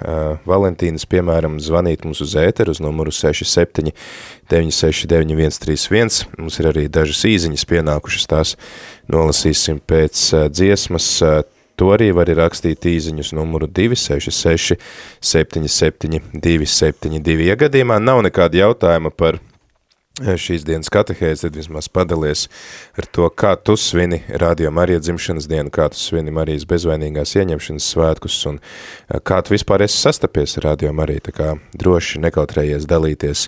[0.47, 3.93] Valentīnas, piemēram, zvanīt mums uz ēteru uz numuru 67
[4.51, 6.25] 969 131.
[6.39, 8.55] Mums ir arī dažas īziņas pienākušas, tās
[9.11, 11.13] nolasīsim pēc dziesmas.
[11.79, 14.75] To arī var rakstīt īziņus numuru 266
[15.21, 17.47] 77 272.
[17.47, 19.39] Ja gadījumā nav nekāda jautājuma par
[20.19, 22.47] šīs dienas katehēzi, tad vismaz padalies
[22.99, 27.89] ar to, kā tu svini Radio Marija dzimšanas dienu, kā tu svini Marijas bezvainīgās ieņemšanas
[27.95, 28.59] svētkus un
[29.23, 33.47] kā tu vispār esi sastapies ar Radio Mariju, tā kā droši nekautrējies dalīties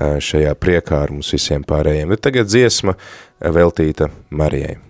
[0.00, 2.10] šajā priekā ar mums visiem pārējiem.
[2.10, 2.98] Bet tagad dziesma
[3.40, 4.89] veltīta Marijai.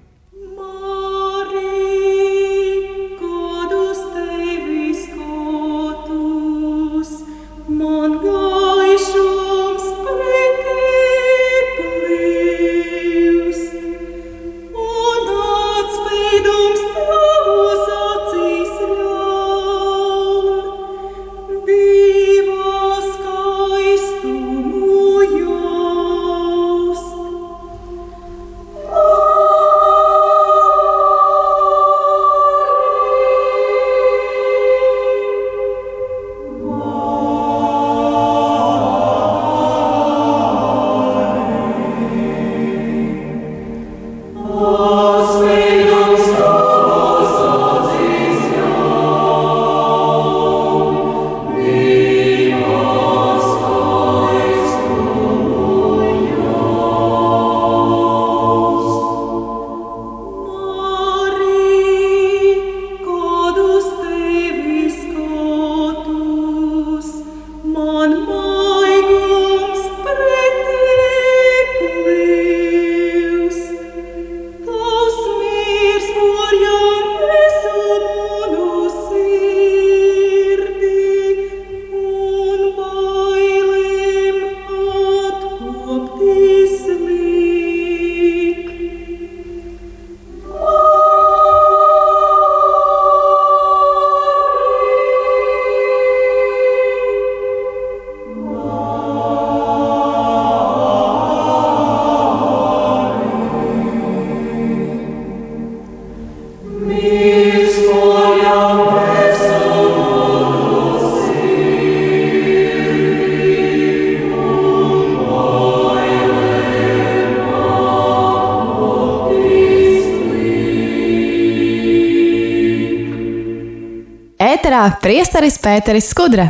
[125.41, 126.45] Priesteris Pēteris Skudra.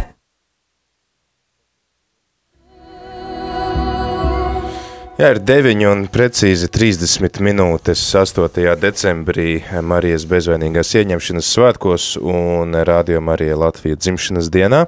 [5.20, 8.48] Jā, ir 9 un precīzi 30 minūtes 8.
[8.81, 14.83] decembrī Marijas bezvainīgās ieņemšanas svētkos un Radio Marija Latvija dzimšanas dienā.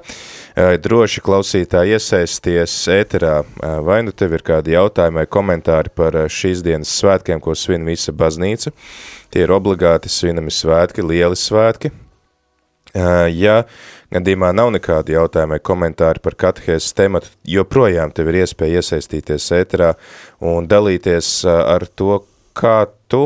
[0.83, 3.39] Droši klausītāji iesaisties ēterā,
[3.87, 8.11] vai nu tev ir kādi jautājumi vai komentāri par šīs dienas svētkiem, ko svin visa
[8.11, 8.75] baznīca.
[9.31, 11.93] Tie ir obligāti svinami svētki, lieli svētki,
[12.93, 13.63] Ja
[14.13, 19.93] gadījumā nav nekādi jautājumi vai komentāri par katehēzes tematu, joprojām tev ir iespēja iesaistīties ēterā
[20.45, 22.19] un dalīties ar to,
[22.53, 23.25] kā tu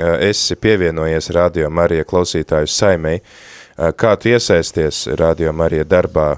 [0.00, 3.20] esi pievienojies Radio Marija klausītāju saimei,
[3.76, 6.30] kā tu iesaisties Radio Marija darbā,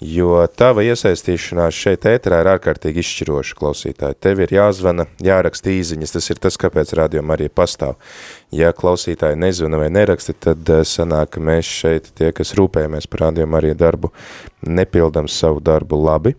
[0.00, 4.18] jo tava iesaistīšanās šeit ēterā ir ārkārtīgi izšķiroša klausītāji.
[4.22, 7.98] Tev ir jāzvana, jāraksta īziņas, tas ir tas, kāpēc Radio Marija pastāv.
[8.54, 13.26] Ja klausītāji nezvana vai neraksta, tad eh, sanāk, ka mēs šeit, tie, kas rūpējamies par
[13.26, 14.12] Radio Marija darbu,
[14.62, 16.36] nepildam savu darbu labi.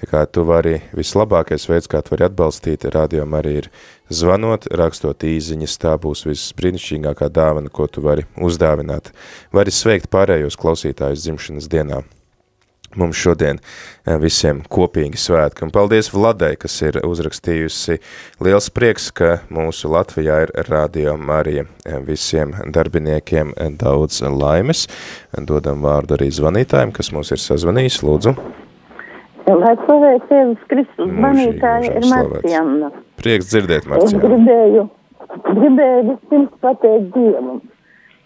[0.00, 3.68] Tā kā tu vari, vislabākais veids, kā tu vari atbalstīt, radio arī ir
[4.08, 9.12] zvanot, rakstot īziņas, tā būs visbrīnišķīgākā dāvana, ko tu vari uzdāvināt.
[9.52, 12.00] Vari sveikt pārējos klausītājus dzimšanas dienā
[12.98, 15.66] mums šodien eh, visiem kopīgi svētki.
[15.66, 17.98] Un paldies Vladai, kas ir uzrakstījusi
[18.44, 24.86] liels prieks, ka mūsu Latvijā ir radio Marija eh, visiem darbiniekiem eh, daudz laimes.
[25.36, 28.02] Dodam vārdu arī zvanītājiem, kas mūs ir sazvanījis.
[28.06, 28.36] Lūdzu.
[29.52, 32.90] Lai slavēts Jēzus Kristus, zvanītāja ir Marciana.
[33.18, 34.20] Prieks dzirdēt, Marciana.
[34.20, 34.84] Es gribēju,
[35.48, 37.60] gribēju vispirms pateikt Dievam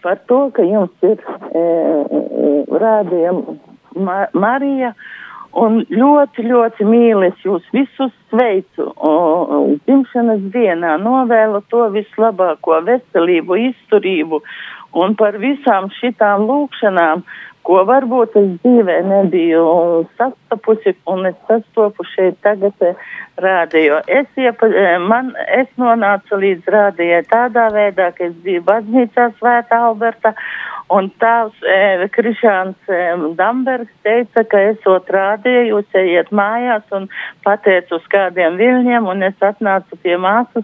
[0.07, 3.57] par to, ka jums ir e, e, rādījumi
[3.99, 4.93] Ma Marija.
[5.57, 8.91] Un ļoti, ļoti mīlu es jūs visus sveicu.
[9.87, 14.41] Dzimšanas dienā novēlu to vislabāko veselību, izturību
[15.01, 17.23] un par visām šitām lūkšanām,
[17.67, 19.63] ko varbūt es dzīvē nebiju
[20.19, 22.95] sastapusi un es sastopu šeit tagad eh,
[23.43, 23.99] rādīju.
[24.19, 29.81] Es, iepa, eh, man, es nonācu līdz rādījai tādā veidā, ka es biju baznīcā svētā
[29.89, 30.31] Alberta
[30.93, 32.99] Un tās e, Krišāns e,
[33.35, 37.09] Dambergs teica, ka esot rādīja, jūs ejiet mājās un
[37.43, 40.63] pateicu uz kādiem viļņiem, un es atnācu pie māsas,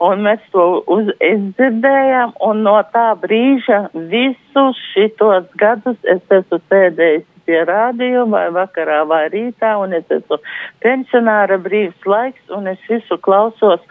[0.00, 7.28] un mēs to uz, izdzirdējām, un no tā brīža visus šitos gadus es esmu sēdējis
[7.50, 10.38] pie rādio vai vakarā vai rītā, un es esmu
[10.84, 13.82] pensionāra brīvs laiks, un es visu klausos.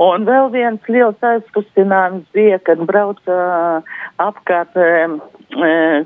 [0.00, 5.16] Un vēl viens liels aizkustinājums bija, kad brauca uh, apkārt uh,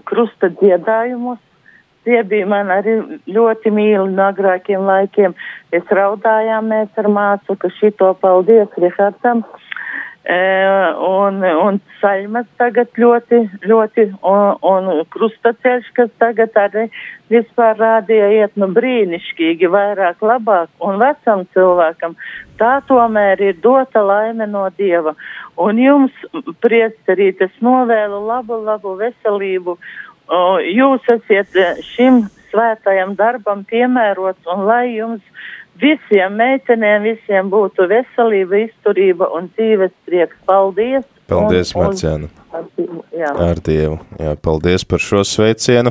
[0.06, 1.42] krusta dziedājumus.
[2.04, 2.98] Tie bija man arī
[3.32, 5.34] ļoti mīli no agrākiem laikiem.
[5.72, 9.40] Es raudājām mēs ar mācu, ka šito paldies Rihardam.
[9.40, 9.74] E,
[10.24, 16.86] un, un saļmas tagad ļoti, ļoti, un, un krustaceļš, kas tagad arī
[17.28, 22.16] vispār rādīja iet nu brīnišķīgi, vairāk labāk, un vecam cilvēkam
[22.58, 25.14] tā tomēr ir dota laime no Dieva.
[25.60, 26.12] Un jums,
[26.64, 29.76] priesterīt, es novēlu labu, labu veselību,
[30.72, 35.22] jūs esat šim svētajam darbam piemērots, un lai jums
[35.80, 40.38] visiem meitenēm, visiem būtu veselība, izturība un dzīves prieks.
[40.48, 41.04] Paldies!
[41.30, 42.28] Paldies, un, Marciana!
[42.54, 43.96] Ar, Dievu.
[44.20, 45.90] Jā, paldies par šo sveicienu.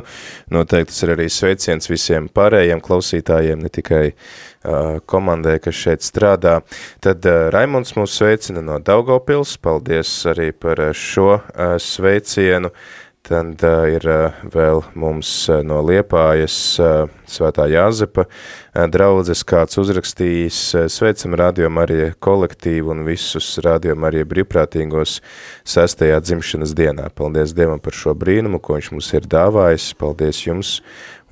[0.54, 6.60] Noteikti tas ir arī sveiciens visiem pārējiem klausītājiem, ne tikai uh, komandai, kas šeit strādā.
[7.04, 9.58] Tad uh, Raimunds mūs sveicina no Daugavpils.
[9.64, 12.72] Paldies arī par uh, šo uh, sveicienu.
[13.24, 19.80] Tad uh, ir uh, vēl mums uh, no Liepājas uh, svētā Jāzepa uh, draudzes kāds
[19.80, 25.22] uzrakstījis uh, sveicam Radio Marija kolektīvu un visus Radio Marija brīvprātīgos
[25.64, 27.08] sestajā dzimšanas dienā.
[27.16, 29.94] Paldies Dievam par šo brīnumu, ko viņš mums ir dāvājis.
[29.96, 30.74] Paldies jums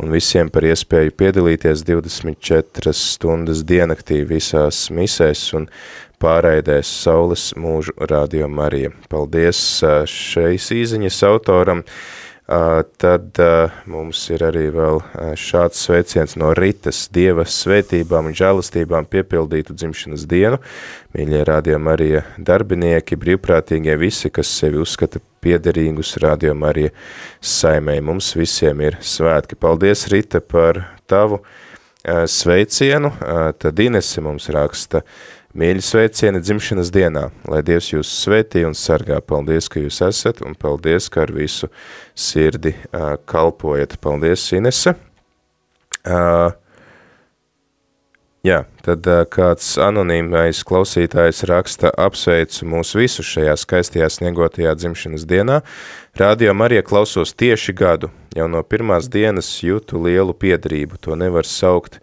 [0.00, 5.68] un visiem par iespēju piedalīties 24 stundas dienaktī visās misēs un
[6.22, 8.92] pārraidēs Saules mūžu Radio Marija.
[9.10, 9.58] Paldies
[10.06, 11.82] šeis īziņas autoram.
[13.02, 13.38] Tad
[13.88, 14.98] mums ir arī vēl
[15.38, 20.58] šāds sveiciens no Ritas Dieva svētībām un žēlastībām piepildītu dzimšanas dienu.
[21.16, 26.92] Mīļie Radio Marija darbinieki, brīvprātīgie visi, kas sevi uzskata piederīgus Radio Marija
[27.40, 28.00] saimē.
[28.04, 29.56] Mums visiem ir svētki.
[29.56, 31.40] Paldies, Rita, par tavu
[32.02, 33.14] sveicienu.
[33.62, 35.06] Tad Inese mums raksta,
[35.52, 39.18] Mīļi sveicieni dzimšanas dienā, lai Dievs jūs svētī un sargā.
[39.20, 41.68] Paldies, ka jūs esat un paldies, ka ar visu
[42.16, 43.98] sirdi uh, kalpojat.
[44.00, 44.94] Paldies, Inese.
[46.08, 46.54] Uh,
[48.48, 55.60] jā, tad uh, kāds anonīmais klausītājs raksta apsveicu mūs visus šajā skaistajā sniegotajā dzimšanas dienā.
[56.16, 62.00] Radio Marija klausos tieši gadu, jau no pirmās dienas jūtu lielu piedrību, to nevar saukt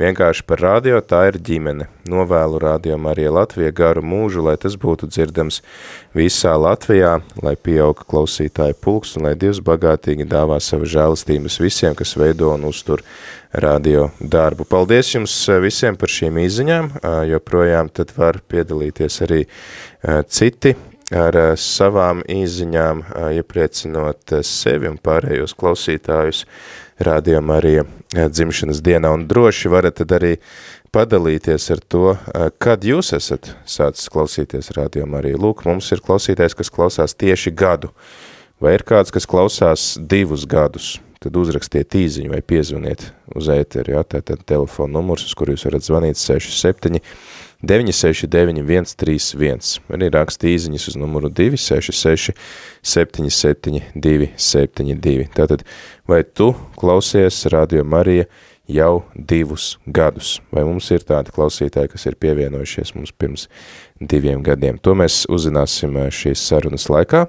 [0.00, 1.86] vienkārši par radio, tā ir ģimene.
[2.10, 5.60] Novēlu rādījumu arī Latvijā garu mūžu, lai tas būtu dzirdams
[6.16, 12.16] visā Latvijā, lai pieauga klausītāju pulks un lai Dievs bagātīgi dāvā savu žēlistības visiem, kas
[12.18, 13.04] veido un uztur
[13.52, 14.66] radio darbu.
[14.68, 16.92] Paldies jums visiem par šīm izziņām,
[17.30, 19.44] joprojām tad var piedalīties arī
[20.30, 20.76] citi
[21.10, 23.02] ar savām izziņām,
[23.34, 26.44] iepriecinot sevi un pārējos klausītājus
[27.04, 27.74] rādījumā arī
[28.14, 30.36] dzimšanas dienā, un droši varat tad arī
[30.94, 32.14] padalīties ar to,
[32.62, 35.36] kad jūs esat sācis klausīties rādījumā arī.
[35.38, 37.92] Lūk, mums ir klausītājs, kas klausās tieši gadu,
[38.60, 44.00] vai ir kāds, kas klausās divus gadus, tad uzrakstiet īziņu vai piezvaniet uz ēteri, jā,
[44.16, 47.00] tātad telefona numurs, uz kur jūs varat zvanīt 67
[47.60, 48.62] 969
[48.96, 52.32] 131, arī raksta īziņas uz numuru 266
[52.80, 55.26] 77 272.
[55.36, 55.66] Tātad,
[56.08, 58.24] vai tu klausies Radio Marija
[58.70, 63.44] jau divus gadus, vai mums ir tādi klausītāji, kas ir pievienojušies mums pirms
[64.00, 64.80] diviem gadiem?
[64.80, 67.26] To mēs uzzināsim šīs sarunas laikā.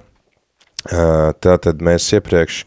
[1.43, 2.63] Tātad mēs iepriekš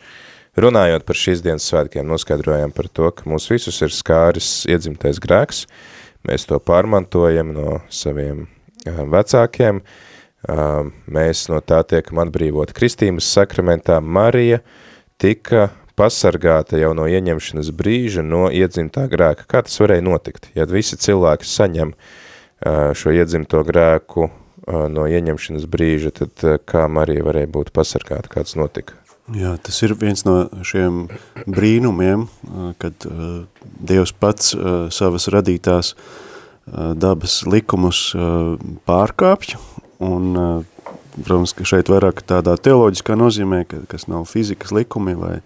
[0.60, 5.64] runājot par šīs dienas svētkiem noskaidrojām par to, ka mūs visus ir skāris iedzimtais grēks,
[6.24, 8.46] Mēs to pārmantojam no saviem
[8.84, 9.82] vecākiem,
[11.16, 13.98] mēs no tā tiekam atbrīvot kristības sakramentā.
[14.00, 14.62] Marija
[15.20, 15.68] tika
[16.00, 19.44] pasargāta jau no ieņemšanas brīža no iedzimtā grēka.
[19.48, 20.48] Kā tas varēja notikt?
[20.56, 21.92] Ja visi cilvēki saņem
[22.96, 24.30] šo iedzimto grēku
[24.64, 28.32] no ieņemšanas brīža, tad kā Marija varēja būt pasargāta?
[28.32, 29.03] Kāds notika?
[29.32, 30.34] Jā, tas ir viens no
[30.68, 31.06] šiem
[31.48, 32.26] brīnumiem,
[32.76, 33.06] kad
[33.80, 34.52] Dievs pats
[34.92, 35.94] savas radītās
[37.00, 38.10] dabas likumus
[38.85, 39.56] pārkāpj,
[40.04, 40.29] un,
[41.16, 45.38] protams, ka šeit vairāk tādā teoloģiskā nozīmē, kas nav fizikas likumi vai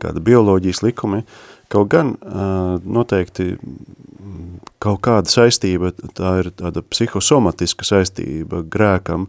[0.00, 1.26] kāda bioloģijas likumi,
[1.68, 2.16] kaut gan
[2.88, 3.52] noteikti
[4.80, 9.28] kaut kāda saistība, tā ir tāda psihosomatiska saistība grēkam,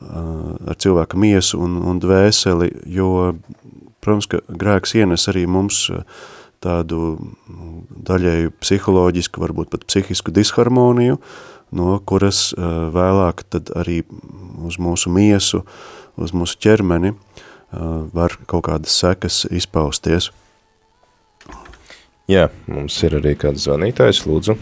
[0.00, 3.34] ar cilvēka miesu un, un dvēseli, jo,
[4.04, 5.86] protams, ka grēks ienes arī mums
[6.62, 7.18] tādu
[8.08, 11.18] daļēju psiholoģisku, varbūt pat psihisku disharmoniju,
[11.74, 14.00] no kuras vēlāk tad arī
[14.66, 15.62] uz mūsu miesu,
[16.18, 17.14] uz mūsu ķermeni
[18.14, 20.30] var kaut kādas sekas izpausties.
[22.28, 24.58] Jā, mums ir arī kāds zvanītājs, lūdzu.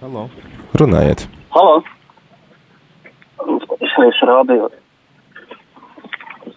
[0.00, 0.28] Halo.
[0.80, 1.26] Runājiet.
[1.52, 1.82] Halo!
[4.02, 4.70] Es rādīju.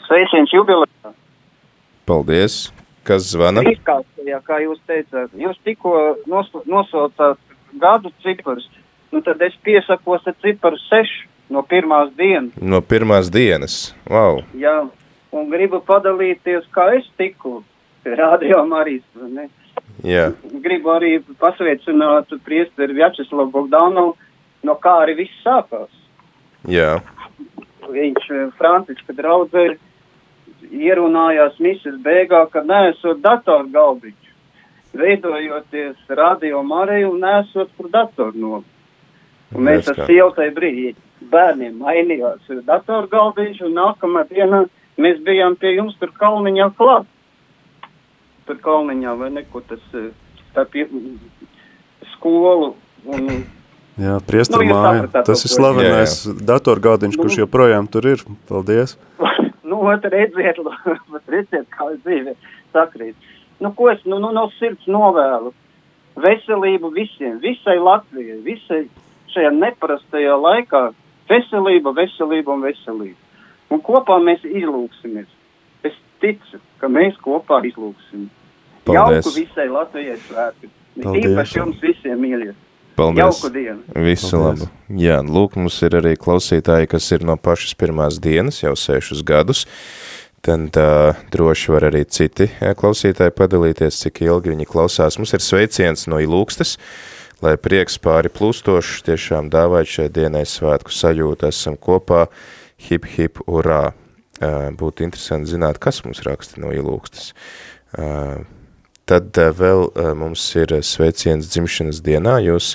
[0.05, 1.13] Sveiciens jubilejā.
[2.09, 2.71] Paldies.
[3.05, 3.61] Kas zvana?
[3.69, 5.29] Izkāstajā, kā jūs teicāt.
[5.37, 5.93] Jūs tikko
[6.29, 7.37] nos, nosaucāt
[7.81, 8.65] gadu ciparus.
[9.13, 12.55] Nu tad es piesakos ar ciparu sešu no pirmās dienas.
[12.57, 13.93] No pirmās dienas.
[14.09, 14.41] Wow.
[14.57, 14.87] Jā,
[15.35, 17.61] un gribu padalīties, kā es tiku
[18.05, 19.05] Marijas.
[19.21, 19.47] Ne?
[20.05, 20.31] Jā.
[20.65, 24.15] Gribu arī pasveicināt priesteri Vjačeslavu Bogdanovu,
[24.65, 25.93] no kā arī viss sākās.
[26.69, 26.99] Jā.
[27.91, 29.65] Viņš eh, Franciska draudzē
[30.71, 34.31] ierunājās misijas beigā, ka neesot datoru galdiņš,
[34.95, 38.61] veidojoties radio Mariju un nesot par datoru no.
[39.55, 40.93] Un mēs ar sievu tajā brīdī
[41.31, 44.65] bērniem mainījās datoru galdiņš un nākamā dienā
[45.01, 47.07] mēs bijām pie jums tur kalniņā klāt.
[48.45, 50.09] Tur kalniņā vai neko tas eh,
[50.51, 50.75] starp
[52.15, 52.73] skolu
[53.05, 53.29] un
[53.95, 55.23] Jā, priestara Nu, māja.
[55.23, 58.23] Tas ir slavenais datorgādiņš, kurš joprojām tur ir.
[58.49, 58.97] Paldies.
[59.69, 60.59] nu, ot, redziet,
[61.33, 62.35] redziet, kā dzīve
[62.75, 63.15] sakrīt.
[63.63, 65.53] Nu, ko es nu, nu, no sirds novēlu?
[66.19, 68.85] Veselību visiem, visai Latvijai, visai
[69.31, 70.89] šajā neparastajā laikā.
[71.31, 73.17] Veselība, veselība un veselība.
[73.71, 75.31] Un kopā mēs izlūksimies.
[75.87, 78.27] Es ticu, ka mēs kopā izlūksim.
[78.85, 79.23] Paldies.
[79.23, 80.69] Jauku visai Latvijai svētki.
[80.99, 81.31] Paldies.
[81.31, 82.53] Īpaši jums visiem mīļie.
[82.95, 83.23] Paldies.
[83.23, 83.81] Jauku dienu.
[83.95, 84.65] Visu Paldies.
[84.65, 84.69] labu.
[85.01, 89.65] Jā, lūk, mums ir arī klausītāji, kas ir no pašas pirmās dienas, jau sešus gadus.
[90.45, 95.17] Tad uh, droši var arī citi klausītāji padalīties, cik ilgi viņi klausās.
[95.17, 96.75] Mums ir sveiciens no ilūkstes,
[97.43, 102.27] lai prieks pāri plūstošs, tiešām dāvāt šai dienai svētku sajūtu, esam kopā,
[102.87, 103.89] hip, hip, urā.
[104.35, 107.31] Uh, būtu interesanti zināt, kas mums raksta no ilūkstes.
[107.95, 108.43] Uh,
[109.05, 112.39] Tad eh, vēl eh, mums ir sveiciens dzimšanas dienā.
[112.41, 112.71] Jūs,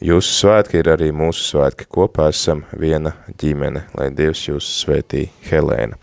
[0.00, 1.84] jūsu svētki ir arī mūsu svētki.
[1.92, 5.98] Kopā esam viena ģimene, lai Dievs jūs svētī Helēna.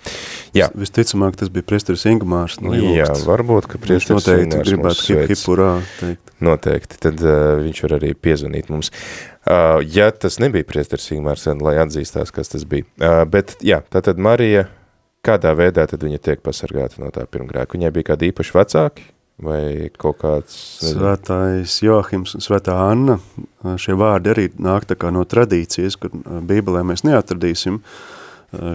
[0.54, 0.68] Jā.
[0.78, 3.24] Visticamāk, tas bija priesteris Ingmārs no Jā, Ilūkstes.
[3.30, 6.36] varbūt, ka priesteris noteikti Ingmārs gribētu hip, hip, urā teikt.
[6.44, 8.92] Noteikti, tad uh, viņš var arī piezvanīt mums.
[9.48, 12.86] Uh, ja tas nebija priesteris Ingmārs, tad lai atzīstās, kas tas bija.
[13.02, 14.68] Uh, bet jā, tātad Marija,
[15.26, 17.74] kādā veidā tad viņa tiek pasargāta no tā pirmgrēka?
[17.80, 19.10] Viņai bija kādi īpaši vecāki
[19.44, 20.56] vai kaut kāds...
[20.82, 23.20] nezinu, Svētais Joahims un Svētā Anna,
[23.80, 27.82] šie vārdi arī nāk tā kā no tradīcijas, kur Bībelē mēs neatradīsim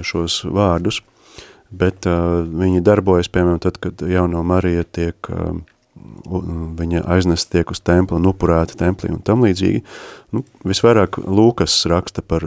[0.06, 1.02] šos vārdus,
[1.70, 5.28] bet viņi darbojas, piemēram, tad, kad jauno Marija tiek,
[6.78, 9.82] viņa aiznest tiek uz templi un upurēta templī un tam līdzīgi.
[10.36, 12.44] Nu, visvairāk Lūkas raksta par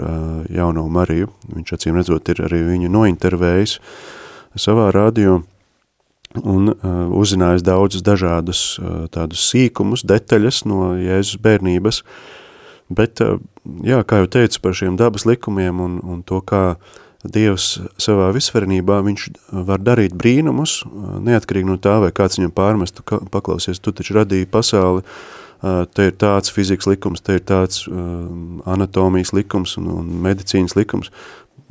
[0.52, 3.78] jauno Mariju, viņš acīm redzot ir arī viņu nointervējis
[4.60, 5.42] savā radio,
[6.40, 12.02] un uh, uzzinājis daudzus dažādus uh, tādus sīkumus, detaļas no Jēzus bērnības,
[12.94, 13.40] bet, uh,
[13.86, 16.76] jā, kā jau teicu par šiem dabas likumiem un, un to, kā
[17.22, 19.28] Dievs savā visvarenībā, viņš
[19.68, 24.18] var darīt brīnumus, uh, neatkarīgi no tā, vai kāds viņam pārmestu, ka, paklausies, tu taču
[24.18, 29.92] radīji pasauli, uh, te ir tāds fizikas likums, te ir tāds um, anatomijas likums un,
[30.02, 31.14] un medicīnas likums,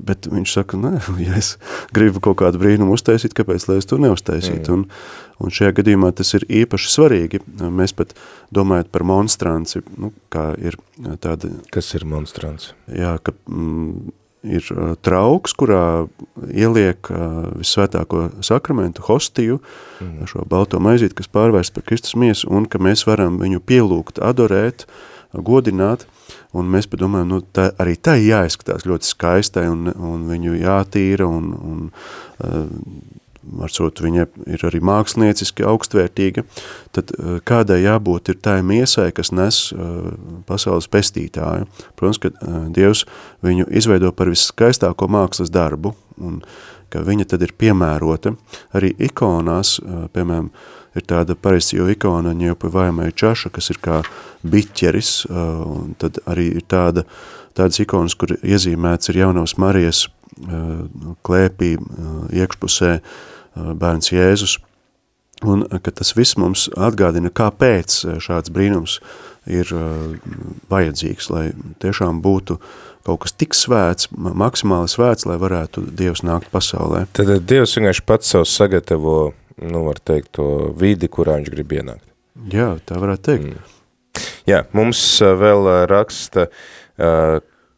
[0.07, 0.93] Bet viņš saka, nē,
[1.27, 1.55] ja es
[1.97, 4.77] gribu kaut kādu brīnumu uztaisīt, kāpēc lai es to neuztaisītu?
[4.77, 4.79] Mm.
[4.79, 7.43] Un, un šajā gadījumā tas ir īpaši svarīgi.
[7.61, 8.15] Mēs pat
[8.55, 10.79] domājot par monstranci, nu, kā ir
[11.23, 11.53] tāda...
[11.75, 12.73] Kas ir monstrants?
[12.91, 14.13] Jā, ka mm,
[14.57, 16.07] ir uh, trauks, kurā
[16.49, 19.61] ieliek uh, visvētāko sakramentu, hostiju,
[20.01, 20.31] mm.
[20.31, 24.87] šo balto maizīt, kas pārvērst par Kristus miesu, un ka mēs varam viņu pielūgt, adorēt,
[25.37, 26.07] godināt,
[26.57, 31.51] un mēs padomājam, nu, tā, arī tā jāizskatās ļoti skaistai, un, un viņu jātīra, un,
[31.55, 36.45] un uh, arcot viņa ir arī mākslinieciski augstvērtīga,
[36.97, 40.11] tad uh, kādai jābūt ir tai miesai, kas nes uh,
[40.51, 41.71] pasaules pestītāju.
[42.01, 42.35] Protams, ka
[42.75, 43.07] Dievs
[43.47, 46.43] viņu izveido par viskaistāko mākslas darbu, un
[46.91, 48.35] ka viņa tad ir piemērota
[48.75, 49.77] arī ikonās,
[50.11, 50.51] piemēram,
[50.97, 54.01] ir tāda pareizio ikona ņeupivājumai čaša, kas ir kā
[54.43, 57.05] biķeris, un tad arī ir tāda,
[57.59, 60.07] tādas ikonas, kur iezīmēts ir jaunavas Marijas
[61.27, 61.77] klēpī
[62.33, 62.99] iekšpusē
[63.55, 64.59] bērns Jēzus,
[65.47, 68.99] un ka tas viss mums atgādina, kāpēc šāds brīnums
[69.51, 69.71] ir
[70.71, 71.45] vajadzīgs, lai
[71.83, 72.59] tiešām būtu
[73.07, 77.07] kaut kas tik svēts, maksimāli svēts, lai varētu Dievs nākt pasaulē.
[77.17, 82.07] Tad Dievs vienkārši pats sev sagatavo nu, var teikt, to vidi, kurā viņš grib ienākt.
[82.53, 83.51] Jā, tā varētu teikt.
[83.51, 83.77] Mm.
[84.49, 86.49] Jā, mums vēl raksta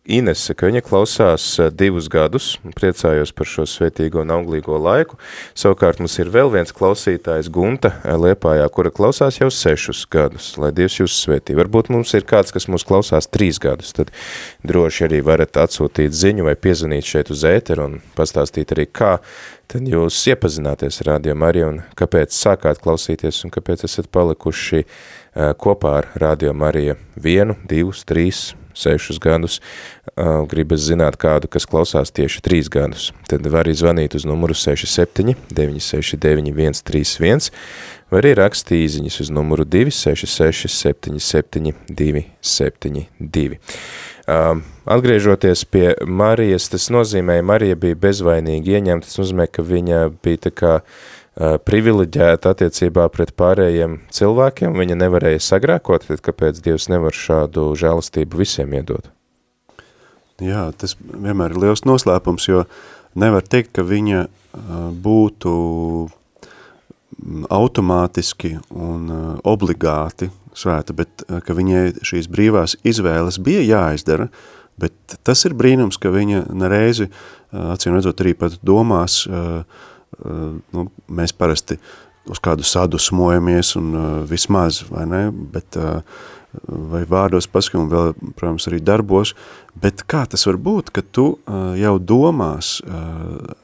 [0.03, 5.15] Inese, ka viņa klausās uh, divus gadus, priecājos par šo svētīgo un auglīgo laiku.
[5.55, 10.73] Savukārt mums ir vēl viens klausītājs Gunta uh, Liepājā, kura klausās jau sešus gadus, lai
[10.75, 11.55] Dievs jūs svētī.
[11.55, 14.11] Varbūt mums ir kāds, kas mūs klausās trīs gadus, tad
[14.67, 19.21] droši arī varat atsūtīt ziņu vai piezvanīt šeit uz ēteru un pastāstīt arī, kā
[19.71, 25.55] tad jūs iepazināties ar Radio Mariju un kāpēc sākāt klausīties un kāpēc esat palikuši uh,
[25.55, 29.61] kopā ar Radio Mariju vienu, divus, trīs, sešus gadus,
[30.17, 34.57] uh, gribas zināt kādu, kas klausās tieši trīs gadus, tad var arī zvanīt uz numuru
[34.57, 37.51] 67 969 131,
[38.13, 43.59] vai arī rakstīt īziņas uz numuru 266 77 272.
[44.23, 50.47] Um, atgriežoties pie Marijas, tas nozīmē, Marija bija bezvainīgi ieņemta, tas nozīmē, ka viņa bija
[50.47, 51.01] tā kā uh,
[51.39, 58.75] privileģēta attiecībā pret pārējiem cilvēkiem, viņa nevarēja sagrēkot, tad kāpēc Dievs nevar šādu žēlastību visiem
[58.77, 59.09] iedot?
[60.43, 62.65] Jā, tas vienmēr ir liels noslēpums, jo
[63.19, 65.53] nevar teikt, ka viņa uh, būtu
[67.53, 74.29] automātiski un uh, obligāti svēta, bet uh, ka viņai šīs brīvās izvēles bija jāizdara,
[74.81, 79.23] bet tas ir brīnums, ka viņa nereizi, uh, acīm redzot, arī pat domās,
[80.21, 81.79] nu, mēs parasti
[82.31, 83.97] uz kādu sadusmojamies un
[84.31, 85.79] vismaz, vai ne, bet
[86.63, 89.33] vai vārdos paskam un vēl, protams, arī darbos,
[89.81, 91.25] bet kā tas var būt, ka tu
[91.81, 92.75] jau domās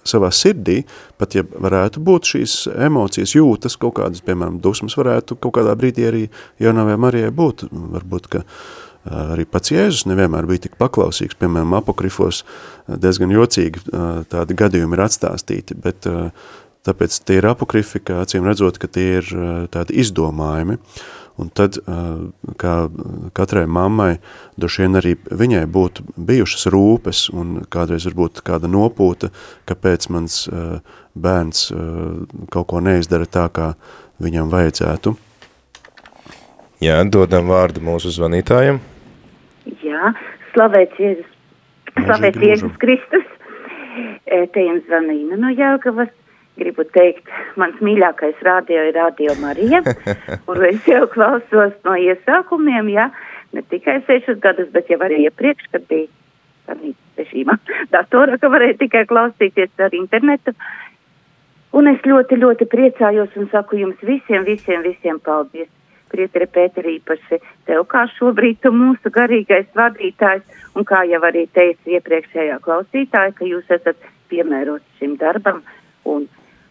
[0.09, 0.81] savā sirdī,
[1.21, 2.57] pat ja varētu būt šīs
[2.89, 6.25] emocijas jūtas, kaut kādas, piemēram, dusmas varētu kaut kādā brīdī arī
[6.65, 12.45] jaunavē Marijai būt, varbūt, ka uh, arī pats Jēzus nevienmēr bija tik paklausīgs, piemēram, apokrifos
[12.89, 13.85] diezgan jocīgi
[14.33, 16.09] tādi gadījumi ir atstāstīti, bet
[16.89, 19.33] tāpēc tie ir apokrifi, kā acīm redzot, ka tie ir
[19.73, 20.79] tādi izdomājumi,
[21.39, 21.77] Un tad,
[22.59, 22.73] kā
[23.37, 24.17] katrai mammai,
[24.59, 29.31] droši vien arī viņai būtu bijušas rūpes un kādreiz varbūt kāda nopūta,
[29.71, 30.41] kāpēc mans
[31.15, 31.69] bērns
[32.51, 33.71] kaut ko neizdara tā, kā
[34.19, 35.15] viņam vajadzētu.
[36.83, 38.83] Jā, dodam vārdu mūsu zvanītājiem.
[40.59, 41.35] Slavēts Jēzus,
[41.95, 43.27] slavēts Jēzus Kristus.
[44.27, 46.11] Te jums zvanīja no Jelgavas
[46.59, 47.31] gribu teikt,
[47.63, 49.85] mans mīļākais radio ir Radio Marija,
[50.49, 53.07] kuru es jau klausos no iesākumiem, jā,
[53.55, 56.11] ne tikai sešus gadus, bet jau arī iepriekš, kad bija
[57.21, 57.55] režīmā
[57.95, 60.57] datorā, ka varēja tikai klausīties ar internetu.
[61.79, 65.71] Un es ļoti, ļoti priecājos un saku jums visiem, visiem, visiem paldies.
[66.13, 70.45] Prietri Pēteri īpaši tev, kā šobrīd tu mūsu garīgais vadītājs,
[70.75, 75.63] un kā jau arī teica iepriekšējā klausītāja, ka jūs esat piemērots šim darbam,
[76.09, 76.29] un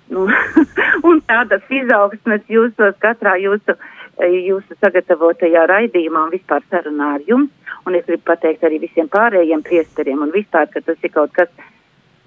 [0.09, 0.23] Nu,
[1.09, 3.75] un tādas izaugsmes jūsos katrā jūsu,
[4.23, 7.51] jūsu sagatavotajā raidījumā un vispār sarunā ar jums.
[7.87, 11.51] Un es gribu pateikt arī visiem pārējiem priesteriem un vispār, ka tas ir kaut kas,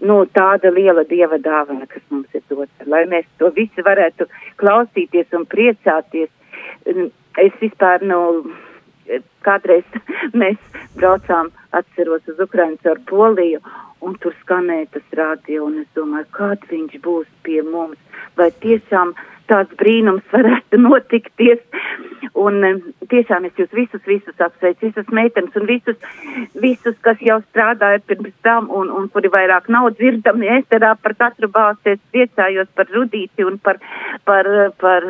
[0.04, 4.28] nu, tāda liela dieva dāvana, kas mums ir dota, lai mēs to visi varētu
[4.60, 6.30] klausīties un priecāties.
[7.40, 8.20] Es vispār, nu,
[9.46, 9.86] kādreiz
[10.40, 10.58] mēs
[10.98, 13.60] braucām, atceros uz Ukrainas ar Poliju,
[14.04, 18.00] un tur skanēja tas radio, un es domāju, kad viņš būs pie mums,
[18.38, 19.12] vai tiešām
[19.50, 21.62] tāds brīnums varētu notikties.
[22.38, 22.62] Un
[23.10, 25.96] tiešām es jūs visus, visus apsveicu, visas meitenes un visus,
[26.62, 31.50] visus, kas jau strādāja pirms tam un, un kuri vairāk nav dzirdami ēsterā par katru
[31.52, 31.96] balsi.
[31.96, 33.82] Es priecājos par Rudīti un par,
[34.24, 34.48] par,
[34.80, 35.08] par,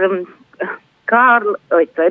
[0.58, 0.78] par
[1.10, 1.56] Kārlu,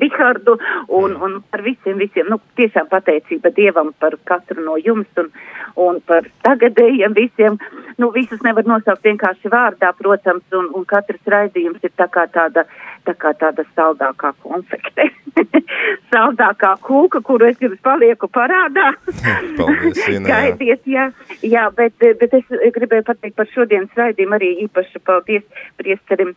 [0.04, 0.58] Rihardu
[1.00, 5.32] un, un par visiem, visiem, nu, tiešām pateicība Dievam par katru no jums un,
[5.80, 7.60] un par tagadējiem visiem.
[8.00, 12.66] Nu, visus nevar nosaukt vienkārši vārdā, protams, un, un katrs raidījums ir tā kā tāda,
[13.08, 15.10] tā kā tāda saldākā konfekte.
[16.14, 18.92] saldākā kūka, kuru es jums palieku parādā.
[19.60, 20.28] Paldies, Ina.
[20.30, 21.10] Gaidies, jā,
[21.46, 26.36] jā bet, bet es gribēju pateikt par šodienas raidījumu arī īpaši paldies priesterim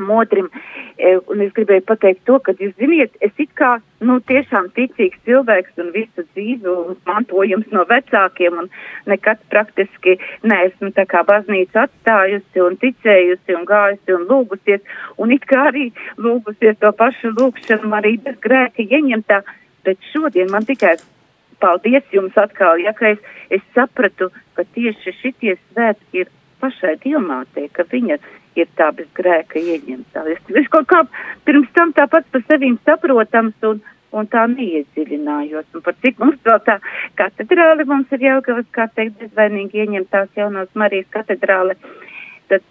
[0.00, 0.48] modrim.
[0.96, 5.20] E, un es gribēju pateikt to, ka, jūs ziniet, es it kā, nu, tiešām ticīgs
[5.28, 6.74] cilvēks un visu dzīvi
[7.08, 8.70] mantojums no vecākiem un
[9.10, 14.84] nekad praktiski neesmu tā kā baznīca atstājusi un ticējusi un gājusi un lūgusies.
[15.20, 19.42] Un it kā arī lūgusies to pašu lūgšanu arī bez grēka ieņemtā.
[19.84, 20.98] Bet šodien man tikai
[21.60, 23.20] paldies jums atkal, ja ka es,
[23.52, 26.30] es sapratu, ka tieši šitie svētki ir
[26.60, 28.18] pašai Dievmātei, ka viņa
[28.58, 30.24] ir tā bez grēka ieņemtā.
[30.58, 31.02] Es kaut kā
[31.48, 33.80] pirms tam tāpat par sevīm saprotams un,
[34.16, 35.68] un tā neiedziļinājos.
[35.74, 36.80] Un par cik mums vēl tā
[37.20, 41.78] katedrāle mums ir Jelgavas, kā teikt, bezvainīgi ieņemtās jaunās Marijas katedrāle,
[42.50, 42.66] tad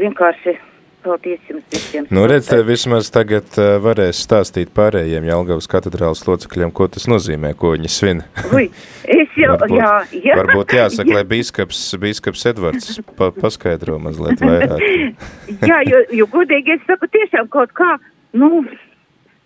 [0.00, 0.56] vienkārši
[1.00, 2.06] Paldies jums visiem.
[2.12, 7.54] Nu, redz, te vismaz tagad uh, varēs stāstīt pārējiem Jelgavas katedrālas locekļiem, ko tas nozīmē,
[7.56, 8.20] ko viņi svin.
[8.52, 8.66] Ui,
[9.08, 9.92] es jau, Varbūt- jā,
[10.28, 10.36] jā.
[10.42, 14.84] Varbūt jāsaka, lai bīskaps, bīskaps Edvards pa, paskaidro mazliet vairāk.
[15.70, 17.96] Jā, jo, jo godīgi es saku, tiešām kaut kā,
[18.38, 18.62] nu,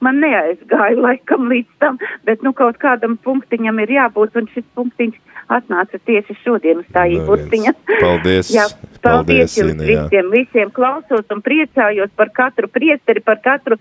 [0.04, 1.98] man neaizgāja laikam līdz tam,
[2.28, 5.16] bet nu kaut kādam punktiņam ir jābūt, un šis punktiņš
[5.52, 7.74] atnāca tieši šodien uz tā īburtiņa.
[8.00, 10.06] Paldies, Jā, paldies, paldies, jums Ina, jā.
[10.06, 13.78] visiem, visiem klausos un priecājos par katru priesteri, par katru,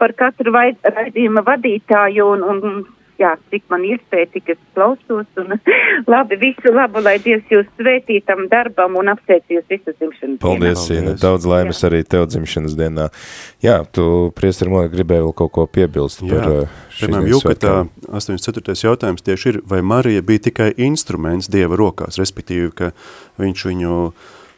[0.00, 2.84] par katru raidījuma vadītāju un, un
[3.20, 5.56] jā, cik man iespēja, tik es klausos un
[6.12, 10.84] labi, visu labu, lai Dievs jūs svētī tam darbam un apsveic jūs visu dzimšanas Paldies,
[10.94, 11.16] Ina.
[11.20, 13.08] Daudz laimes arī tev dzimšanas dienā.
[13.64, 14.06] Jā, tu,
[14.36, 17.92] priestar, man gribēji vēl kaut ko piebilst par Jā, uh, šīs piemēram, svētkiem.
[18.20, 18.78] 84.
[18.84, 22.94] jautājums tieši ir, vai Marija bija tikai instruments Dieva rokās, respektīvi, ka
[23.40, 23.98] viņš viņu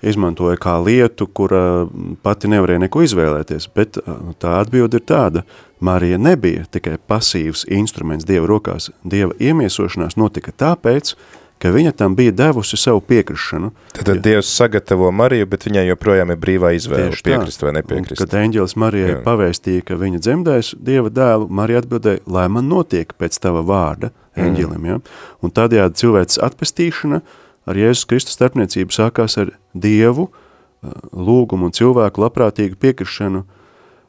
[0.06, 1.86] izmantoja kā lietu, kura
[2.22, 5.46] pati nevarēja neko izvēlēties, bet ā, tā atbilde ir tāda,
[5.80, 11.14] Marija nebija tikai pasīvs instruments Dieva rokās, Dieva iemiesošanās notika tāpēc,
[11.60, 13.70] ka viņa tam bija devusi savu piekrišanu.
[13.94, 17.30] Tad, tad Dievs sagatavo Mariju, bet viņai joprojām ir brīvā izvēle Tieši tā.
[17.30, 18.20] piekrist vai Un, nepiekrist.
[18.20, 19.22] Kad eņģelis Marijai Jā.
[19.24, 24.88] pavēstīja, ka viņa dzemdēs Dieva dēlu, Marija atbildēja, lai man notiek pēc tava vārda eņģelim.
[24.90, 25.00] Ja?
[25.40, 27.22] Un tādējādi cilvēks atpestīšana
[27.66, 33.44] ar Jēzus Kristus starpniecību sākās ar Dievu, ā, lūgumu un cilvēku labprātīgu piekrišanu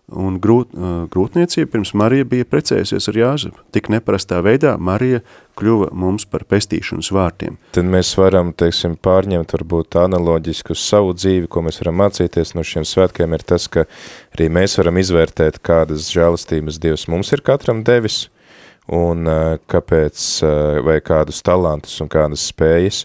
[0.07, 3.65] un grūt, ā, grūtniecību, pirms Marija bija precējusies ar Jāzepu.
[3.75, 5.19] Tik neparastā veidā Marija
[5.59, 7.57] kļuva mums par pestīšanas vārtiem.
[7.75, 12.63] Tad mēs varam, teiksim, pārņemt varbūt analoģiski uz savu dzīvi, ko mēs varam mācīties no
[12.67, 13.83] šiem svētkiem, ir tas, ka
[14.37, 18.27] arī mēs varam izvērtēt, kādas žēlastības Dievs mums ir katram devis,
[18.87, 20.23] un ā, kāpēc,
[20.87, 23.03] vai kādus talantus un kādas spējas,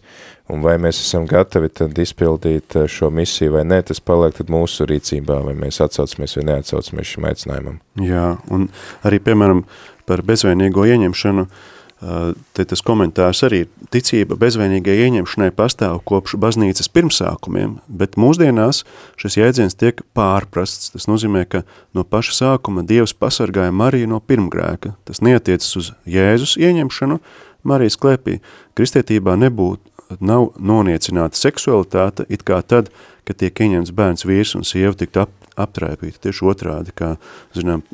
[0.53, 4.53] un vai mēs esam gatavi tad izpildīt ā, šo misiju vai nē, tas paliek tad
[4.53, 7.79] mūsu rīcībā, vai mēs atsaucamies vai neatsaucamies šim aicinājumam.
[8.03, 8.69] Jā, un
[9.07, 9.65] arī, piemēram,
[10.09, 12.19] par bezvainīgo ieņemšanu, ā,
[12.57, 13.63] te tas komentārs arī
[13.95, 18.83] ticība bezvainīgai ieņemšanai pastāv kopš baznīcas pirmsākumiem, bet mūsdienās
[19.21, 20.93] šis jēdziens tiek pārprasts.
[20.97, 21.63] Tas nozīmē, ka
[21.97, 24.97] no paša sākuma Dievs pasargāja Mariju no pirmgrēka.
[25.09, 27.23] Tas neatiecas uz Jēzus ieņemšanu
[27.63, 28.41] Marijas klēpī.
[28.75, 32.91] Kristietībā nebūtu, nav noniecināta seksualitāte, it kā tad,
[33.29, 36.21] kad tiek ieņemts bērns vīrs un sieva tikt ap, aptraipīta.
[36.27, 37.15] Tieši otrādi, kā,
[37.57, 37.85] zinām,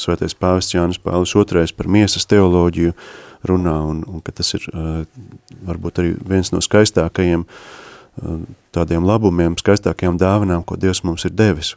[0.00, 2.94] svētais pāvests Jānis Pāvils II par miesas teoloģiju
[3.48, 4.66] runā, un, un ka tas ir
[5.64, 7.46] varbūt arī viens no skaistākajiem
[8.74, 11.74] tādiem labumiem, skaistākajām dāvanām, ko Dievs mums ir devis.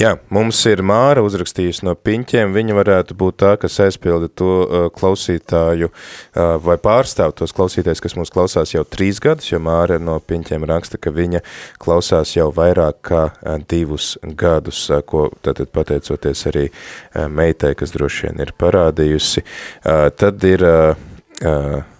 [0.00, 4.86] Jā, mums ir Māra uzrakstījusi no piņķiem, viņa varētu būt tā, kas aizpilda to uh,
[4.96, 10.16] klausītāju uh, vai pārstāv tos klausītājs, kas mūs klausās jau trīs gadus, jo Māra no
[10.18, 11.44] piņķiem raksta, ka viņa
[11.82, 17.94] klausās jau vairāk kā uh, divus gadus, uh, ko tātad pateicoties arī uh, meitai, kas
[17.94, 19.46] droši vien ir parādījusi.
[19.84, 20.66] Uh, tad ir...
[20.66, 21.08] Uh,
[21.46, 21.91] uh,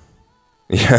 [0.72, 0.96] Jā,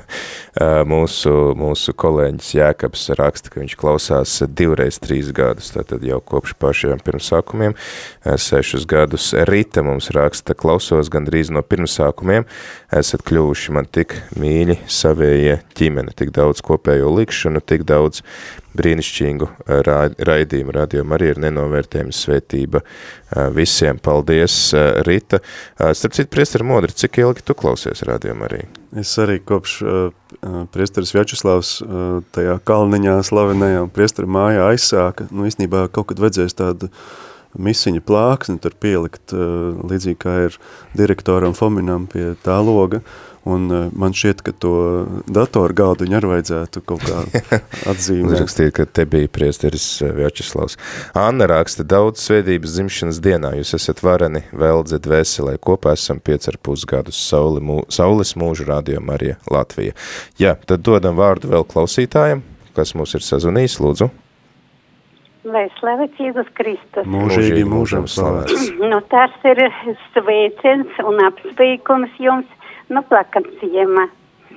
[0.88, 7.02] mūsu, mūsu kolēģis Jēkabs raksta, ka viņš klausās divreiz trīs gadus, tātad jau kopš pašiem
[7.04, 7.76] pirmsākumiem,
[8.40, 9.34] sešus gadus.
[9.50, 12.48] Rita mums raksta, klausos gandrīz no pirmsākumiem,
[13.02, 18.24] esat kļuvuši man tik mīļi savējie ģimene, tik daudz kopējo likšanu, tik daudz
[18.78, 19.48] brīnišķīgu
[20.26, 20.74] raidījumu.
[20.76, 22.82] Radio Marija ir nenovērtējuma svētība
[23.56, 23.98] visiem.
[24.02, 24.58] Paldies,
[25.06, 25.40] Rita.
[25.78, 28.68] Starp citu, priestara Modri, cik ilgi tu klausies Radio Marija?
[28.96, 29.98] Es arī kopš uh,
[30.74, 36.58] priesteris Vjačeslavs uh, tajā kalniņā slavenajā un priestara mājā aizsāka, nu īstenībā kaut kad vedzēs
[36.58, 36.90] tādu
[37.54, 40.58] misiņa plāksni tur pielikt, uh, līdzīgi kā ir
[40.98, 43.04] direktoram Fominam pie tā loga,
[43.48, 44.72] un uh, man šķiet, ka to
[45.30, 47.22] datoru galdiņu arī vajadzētu kaut kā
[47.92, 48.36] atzīmēt.
[48.36, 50.78] Uzrakstīt, ka te bija priesteris Vjačeslavs.
[51.18, 56.60] Anna raksta daudz svētības dzimšanas dienā, jūs esat vareni, veldze dvēselē, kopā esam piec ar
[56.62, 59.96] pusgadus sauli, mū, saules mūžu radio Marija Latvija.
[60.40, 62.44] Jā, tad dodam vārdu vēl klausītājiem,
[62.76, 64.10] kas mūs ir sazvanījis, lūdzu.
[65.48, 67.06] Lai slavēts Jēzus Kristus.
[67.08, 68.68] Mūžīgi mūžam slavēts.
[68.90, 69.60] Nu, tas ir
[70.12, 72.48] sveiciens un apsveikums jums
[72.90, 74.08] no plakanciema.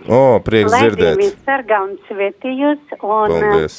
[0.10, 1.18] O, prieks Lai dzirdēt.
[1.20, 3.78] Dievis sargā un svētījus un Paldies.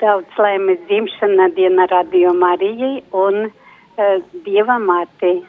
[0.00, 4.14] daudz laimes dzimšana diena radio Marijai un uh,
[4.46, 5.42] Dieva mātei.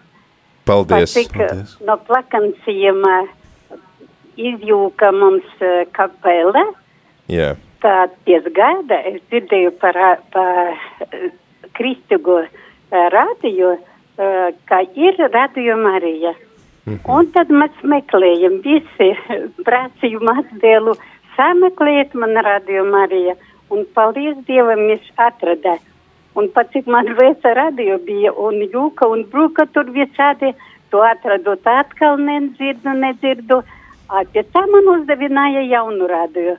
[0.68, 1.14] Paldies.
[1.16, 1.38] Cik
[1.88, 3.22] no plakanciema
[4.36, 6.66] izjūka mums uh, kapela,
[7.32, 7.53] Jā.
[7.84, 7.95] tā
[8.28, 9.99] ties gaida, es dzirdēju par,
[10.34, 10.76] par
[11.78, 12.41] kristīgo
[12.91, 13.78] rādīju,
[14.70, 16.34] ka ir radio Marija.
[16.86, 19.09] Un tad mēs meklējam visi
[19.67, 20.95] prasījumu atdēlu,
[21.38, 23.36] sameklējiet man radio Marija.
[23.69, 25.79] un paldies Dievam, es atradu.
[26.36, 30.53] Un pat cik man veica radio bija, un jūka un bruka tur visādi,
[30.91, 33.63] to atradu, tā atkal nedzirdu, nedzirdu.
[34.09, 36.57] A, pēc tam man uzdevināja jaunu radio.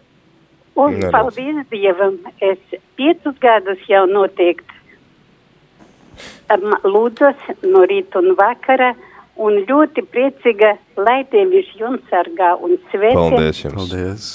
[0.75, 1.12] Un Neredz.
[1.12, 2.59] paldies Dievam, es
[2.97, 4.75] piecus gadus jau noteikti
[6.53, 8.93] am, lūdzos no rīta un vakara,
[9.41, 13.14] un ļoti priecīga, lai Dievis jums sargā un svētī.
[13.16, 13.78] Paldies jums.
[13.78, 14.28] Paldies.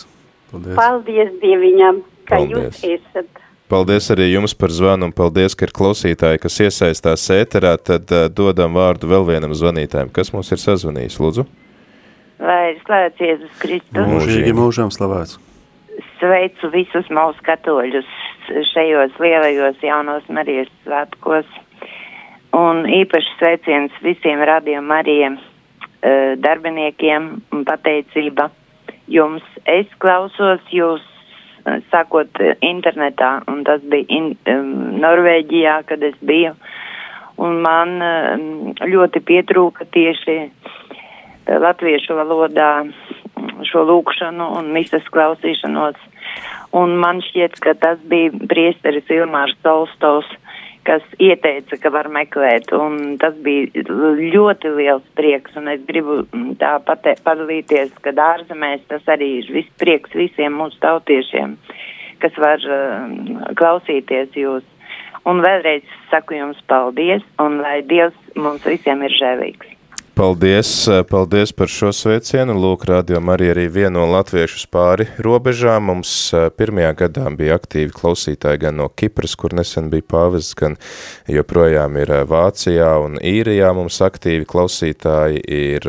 [0.51, 0.79] Paldies.
[0.79, 2.81] Paldies Dieviņam, ka Paldies.
[2.83, 3.45] jūs esat.
[3.69, 8.25] Paldies arī jums par zvanu un paldies, ka ir klausītāji, kas iesaistās ēterā, tad uh,
[8.33, 10.09] dodam vārdu vēl vienam zvanītājam.
[10.09, 11.45] Kas mums ir sazvanījis, lūdzu?
[12.41, 14.09] Lai ir slavēts Jēzus Kristus.
[14.09, 15.37] Mūžīgi mūžām slavēts.
[16.17, 18.09] Sveicu visus mūsu katoļus
[18.71, 21.45] šajos lielajos jaunos Marijas svētkos.
[22.55, 28.49] Un īpaši sveiciens visiem radio Marijiem eh, darbiniekiem un pateicība
[29.09, 29.45] jums.
[29.65, 31.03] Es klausos jūs
[31.65, 36.55] eh, sākot eh, internetā, un tas bija in, um, Norvēģijā, kad es biju.
[37.39, 38.45] Un man um,
[38.83, 45.99] ļoti pietrūka tieši eh, latviešu valodā mm, šo lūkšanu un misas klausīšanos.
[46.77, 50.29] Un man šķiet, ka tas bija priesteris Ilmārs Tolstovs,
[50.87, 52.71] kas ieteica, ka var meklēt.
[52.75, 56.21] Un tas bija ļoti liels prieks, un es gribu
[56.61, 61.57] tā pate, padalīties, ka ārzemēs tas arī ir viss prieks visiem mūsu tautiešiem,
[62.23, 64.67] kas var uh, klausīties jūs.
[65.27, 69.78] Un vēlreiz saku jums paldies, un lai Dievs mums visiem ir žēlīgs.
[70.19, 72.51] Paldies, eh, paldies par šo sveicienu.
[72.51, 75.85] Lūk, radio arī arī vieno latviešu pāri robežām.
[75.87, 80.75] Mums eh, pirmajā gadā bija aktīvi klausītāji gan no Kipras, kur nesen bija pāvests, gan
[81.23, 83.71] joprojām ir eh, Vācijā un Īrijā.
[83.71, 85.87] Mums aktīvi klausītāji ir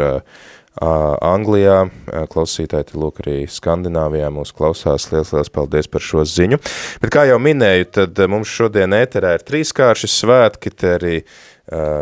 [0.80, 1.90] Anglijā,
[2.30, 5.10] klausītāji, lūk arī Skandināvijā mūs klausās.
[5.10, 6.62] Liels, liels paldies par šo ziņu.
[7.02, 11.16] Bet kā jau minēju, tad mums šodien ēterā ir trīskārši svētki, te arī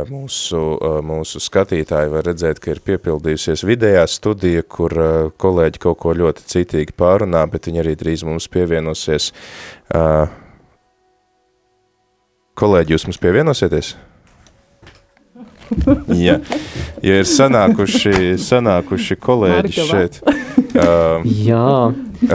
[0.08, 5.98] mūsu, uh, mūsu skatītāji var redzēt, ka ir piepildījusies vidējā studija, kur uh, kolēģi kaut
[6.00, 9.32] ko ļoti citīgi pārunā, bet viņi arī drīz mums pievienosies.
[12.58, 13.92] Kolēģi, jūs mums pievienosieties?
[16.16, 16.38] ja,
[17.06, 21.68] ja ir sanākuši, sanākuši kolēģi Marga šeit, uh, Jā.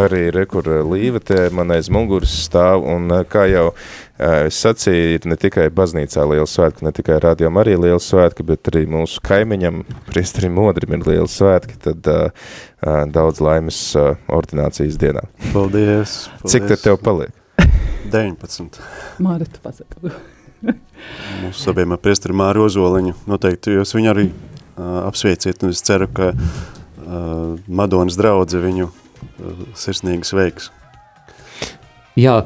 [0.05, 3.86] arī re, kur līva te man aiz muguras stāv, un kā jau uh,
[4.20, 8.70] es sacīju, ir ne tikai baznīcā liela svētki, ne tikai rādījām arī liela svētki, bet
[8.72, 14.99] arī mūsu kaimiņam, priesterim Modrim ir liela svētki, tad uh, uh, daudz laimes uh, ordinācijas
[15.01, 15.26] dienā.
[15.51, 16.28] Paldies.
[16.45, 17.34] Cik tad tev paliek?
[18.14, 18.80] 19.
[19.24, 20.14] Mārta pasaka.
[21.43, 26.07] Mūsu abiem ar priesteri Māru Ozoliņu noteikti jūs viņu arī uh, apsveiciet, un es ceru,
[26.14, 30.70] ka uh, Madonas draudze viņu uh, sirsnīgi sveiks.
[32.20, 32.43] Jā,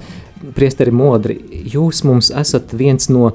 [0.56, 1.38] priesteri modri,
[1.74, 3.32] jūs mums esat viens no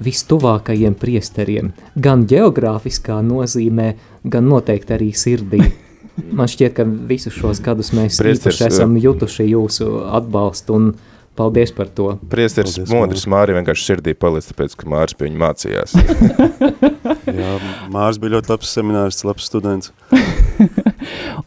[0.00, 3.92] vistuvākajiem priesteriem, gan geogrāfiskā nozīmē,
[4.24, 5.62] gan noteikti arī sirdī.
[6.36, 10.90] Man šķiet, ka visus šos gadus mēs Priesteris, īpaši esam jutuši jūsu atbalstu un
[11.38, 12.10] paldies par to.
[12.32, 15.96] Priesteris Modris Māri vienkārši sirdī palicis, tāpēc, ka Māris pie viņa mācījās.
[17.40, 17.56] Jā,
[17.92, 19.94] Mārs bija ļoti labs seminārists, labs students.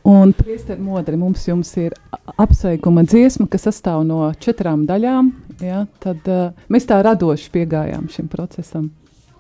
[0.04, 1.96] Un, priesteri modri, mums jums ir
[2.40, 5.32] apsveikuma dziesma, kas sastāv no četrām daļām.
[5.64, 5.84] Ja?
[6.04, 8.90] Tad uh, mēs tā radoši piegājām šim procesam.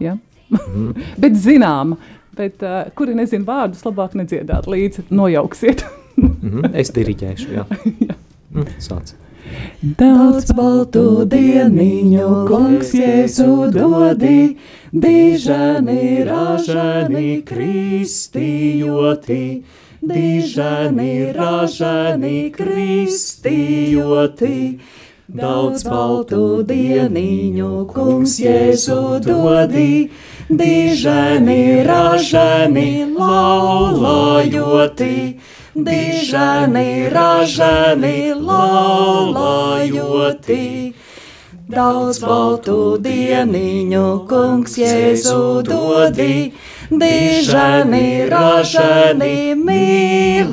[0.03, 0.17] Ja?
[0.53, 0.91] Mhm.
[1.23, 1.97] bet zinām,
[2.37, 5.85] bet uh, kuri nezina vārdus, labāk nedziedāt līdzi, nojauksiet.
[6.13, 7.65] Mhm, es diriģēšu, jā.
[8.53, 9.15] Mm, Sāc.
[9.97, 14.57] Daudz baltu dieniņu, kungs Jēzu dodi,
[14.93, 19.39] dižani, ražani, kristījoti,
[20.09, 24.59] dižani, ražani, kristījoti.
[25.33, 30.09] Daudz baltu dieniņu, kungs Jēzu dodi,
[30.51, 35.39] dižani, ražani, laulājoti.
[35.73, 38.17] Dižani, ražani,
[38.51, 40.67] laulājoti.
[41.71, 46.53] Daudz baltu dieniņu, kungs Jēzu dodi,
[46.89, 50.51] dižani, ražani, mīlējoti.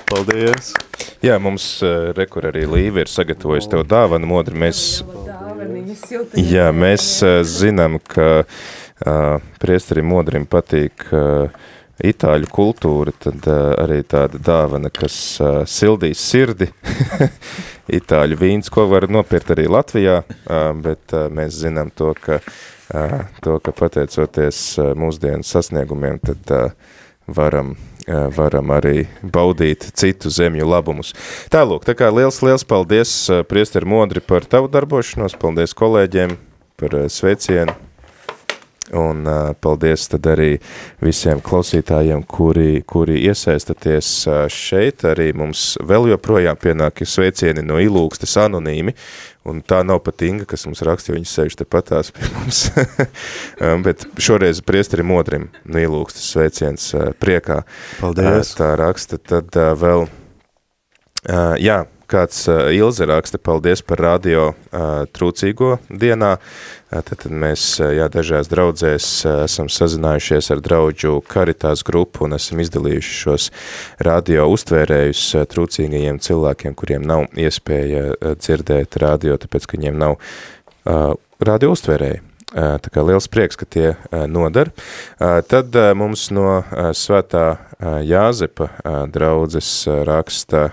[0.10, 0.74] Paldies!
[1.20, 4.56] Jā, mums uh, rekur arī Līva ir sagatavojusi tev dāvanu, modri.
[4.56, 5.02] Mēs,
[6.38, 11.50] jā, mēs uh, zinām, ka uh, priesterim modrim patīk uh,
[12.06, 16.70] itāļu kultūra, tad uh, arī tāda dāvana, kas uh, sildīs sirdi.
[18.00, 22.40] itāļu vīns, ko var nopirkt arī Latvijā, uh, bet uh, mēs zinām to, ka,
[22.94, 26.96] uh, to, ka pateicoties uh, mūsdienu sasniegumiem, tad uh,
[27.28, 27.74] varam,
[28.06, 31.16] uh, varam arī baudīt citu zemju labumus.
[31.54, 36.38] Tālūk, tā kā liels, liels paldies, uh, priesteri Modri, par tavu darbošanos, paldies kolēģiem
[36.80, 37.76] par uh, sveicienu,
[38.96, 40.56] Un uh, paldies tad arī
[41.04, 45.06] visiem klausītājiem, kuri, kuri iesaistaties uh, šeit.
[45.06, 48.96] Arī mums vēl joprojām pienāk sveicieni no ilūkstes anonīmi,
[49.50, 52.64] un tā nav pat Inga, kas mums raksta, jo viņas sēž te patās pie mums.
[53.64, 57.62] um, bet šoreiz priesteri modrim no ilūkstes sveiciens uh, priekā.
[58.02, 58.56] Paldies.
[58.56, 64.50] Uh, tā raksta tad uh, vēl, uh, jā, kāds uh, Ilze raksta, paldies par radio
[64.52, 66.38] uh, trūcīgo dienā.
[66.90, 69.08] Tad, tad mēs jā, dažās draudzēs
[69.46, 73.46] esam sazinājušies ar draudžu karitās grupu un esam izdalījuši šos
[74.08, 81.14] radio uztvērējus trūcīgajiem cilvēkiem, kuriem nav iespēja dzirdēt radio, tāpēc, ka viņiem nav uh,
[81.46, 82.29] radio uztvērēji.
[82.50, 83.92] Tā kā liels prieks, ka tie
[84.26, 84.72] nodar.
[85.20, 86.64] Tad mums no
[86.98, 87.60] svētā
[88.04, 88.72] Jāzepa
[89.14, 89.70] draudzes
[90.08, 90.64] raksta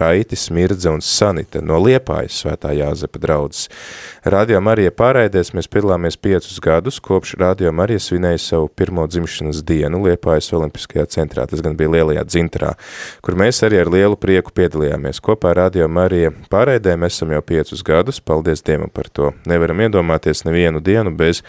[0.00, 3.68] Raitis, Mirdze un Sanita no Liepājas svētā Jāzepa draudzes.
[4.26, 10.02] Radio Marija pārēdēs mēs piedalāmies piecus gadus, kopš Radio Marija svinēja savu pirmo dzimšanas dienu
[10.08, 12.74] Liepājas Olimpiskajā centrā, tas gan bija lielajā dzintrā,
[13.22, 15.22] kur mēs arī ar lielu prieku piedalījāmies.
[15.22, 19.30] Kopā Radio Marija pārēdē mēs esam jau piecus gadus, paldies Dievam par to.
[19.46, 21.42] Nevaram iedomāties nevienu dienu bez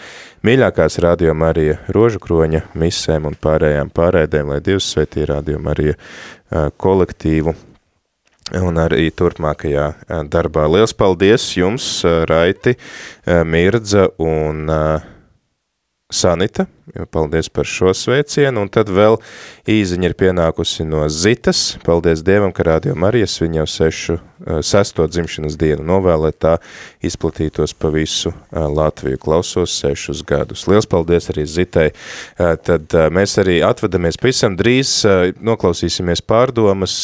[0.44, 5.96] mīļākās Radio Marija rožu kroņa misēm un pārējām pārēdēm, lai Dievs svētī Radio Marija
[6.78, 7.56] kolektīvu
[8.62, 9.88] un arī turpmākajā
[10.32, 10.68] darbā.
[10.72, 12.78] Liels paldies jums, Raiti,
[13.26, 14.68] Mirdza un
[16.08, 16.64] Sanita,
[17.12, 19.18] paldies par šo sveicienu, un tad vēl
[19.68, 24.16] īziņa ir pienākusi no Zitas, paldies Dievam, ka Radio Marijas viņa jau sešu,
[24.64, 26.54] sesto dzimšanas dienu novēlē tā
[27.04, 30.64] izplatītos pa visu Latviju, klausos sešus gadus.
[30.72, 31.90] Liels paldies arī Zitai,
[32.40, 35.02] tad mēs arī atvedamies pavisam drīz,
[35.44, 36.96] noklausīsimies pārdomas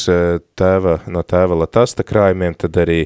[0.55, 3.01] tēva, no tēva Latasta krājumiem, tad arī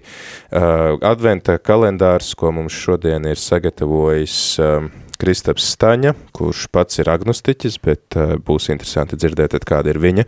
[0.54, 4.38] adventa kalendārs, ko mums šodien ir sagatavojis
[5.22, 10.26] Kristaps Staņa, kurš pats ir agnostiķis, bet uh, būs interesanti dzirdēt, kāda ir viņa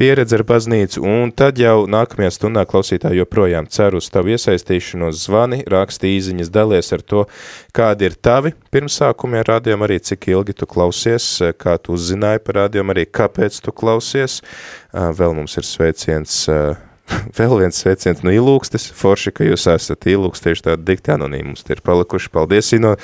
[0.00, 1.04] pieredze ar baznīcu.
[1.06, 6.92] Un tad jau nākamajā stundā klausītāji joprojām ceru uz tavu iesaistīšanos, zvani, raksti īziņas, dalies
[6.96, 7.24] ar to,
[7.76, 12.64] kādi ir tavi pirmsākumi ar rādījumu, arī cik ilgi tu klausies, kā tu uzzināji par
[12.64, 14.40] rādījumu, arī kāpēc tu klausies.
[14.90, 16.46] Uh, vēl mums ir sveiciens
[17.38, 18.90] vēl viens sveiciens no ilūkstes.
[18.96, 21.50] Forši, ka jūs esat ilūkstieši tādi dikti anonīmi.
[21.52, 22.32] Mums te ir palikuši.
[22.34, 22.94] Paldies no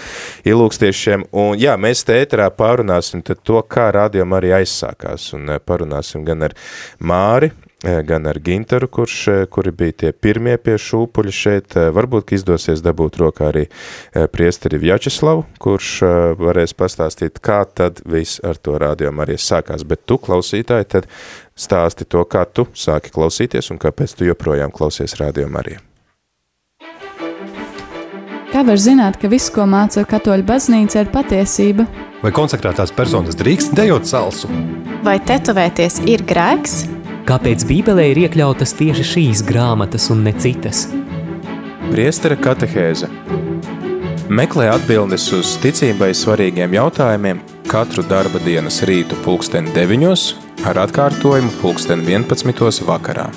[0.47, 1.29] ilūkstiešiem.
[1.37, 5.33] Un jā, mēs te ēterā pārunāsim to, kā rādījuma arī aizsākās.
[5.37, 6.55] Un eh, parunāsim gan ar
[7.03, 7.51] Māri,
[7.83, 11.79] eh, gan ar Gintaru, kurš, eh, kuri bija tie pirmie pie šūpuļa šeit.
[11.97, 13.67] Varbūt, ka izdosies dabūt rokā arī
[14.33, 15.91] priesteri Vjačeslavu, kurš
[16.41, 19.87] varēs pastāstīt, kā tad viss ar to rādījumu arī sākās.
[19.89, 21.11] Bet tu, klausītāji, tad
[21.57, 25.81] Stāsti to, kā tu sāki klausīties un kāpēc tu joprojām klausies Radio Mariju.
[28.53, 31.87] Kā var zināt, ka viss, ko māca katoļu baznīca, ir patiesība?
[32.21, 34.53] Vai konsekrētās personas drīkst dejot salsu?
[35.05, 36.85] Vai tetovēties ir grēks?
[37.27, 40.87] Kāpēc Bībelē ir iekļautas tieši šīs grāmatas un ne citas?
[41.89, 43.09] Priestera katehēze
[44.29, 47.41] Meklē atbildes uz ticībai svarīgiem jautājumiem
[47.71, 50.33] katru darba dienas rītu pulksteni deviņos
[50.65, 52.85] ar atkārtojumu pulksten 11.
[52.89, 53.29] vakarā.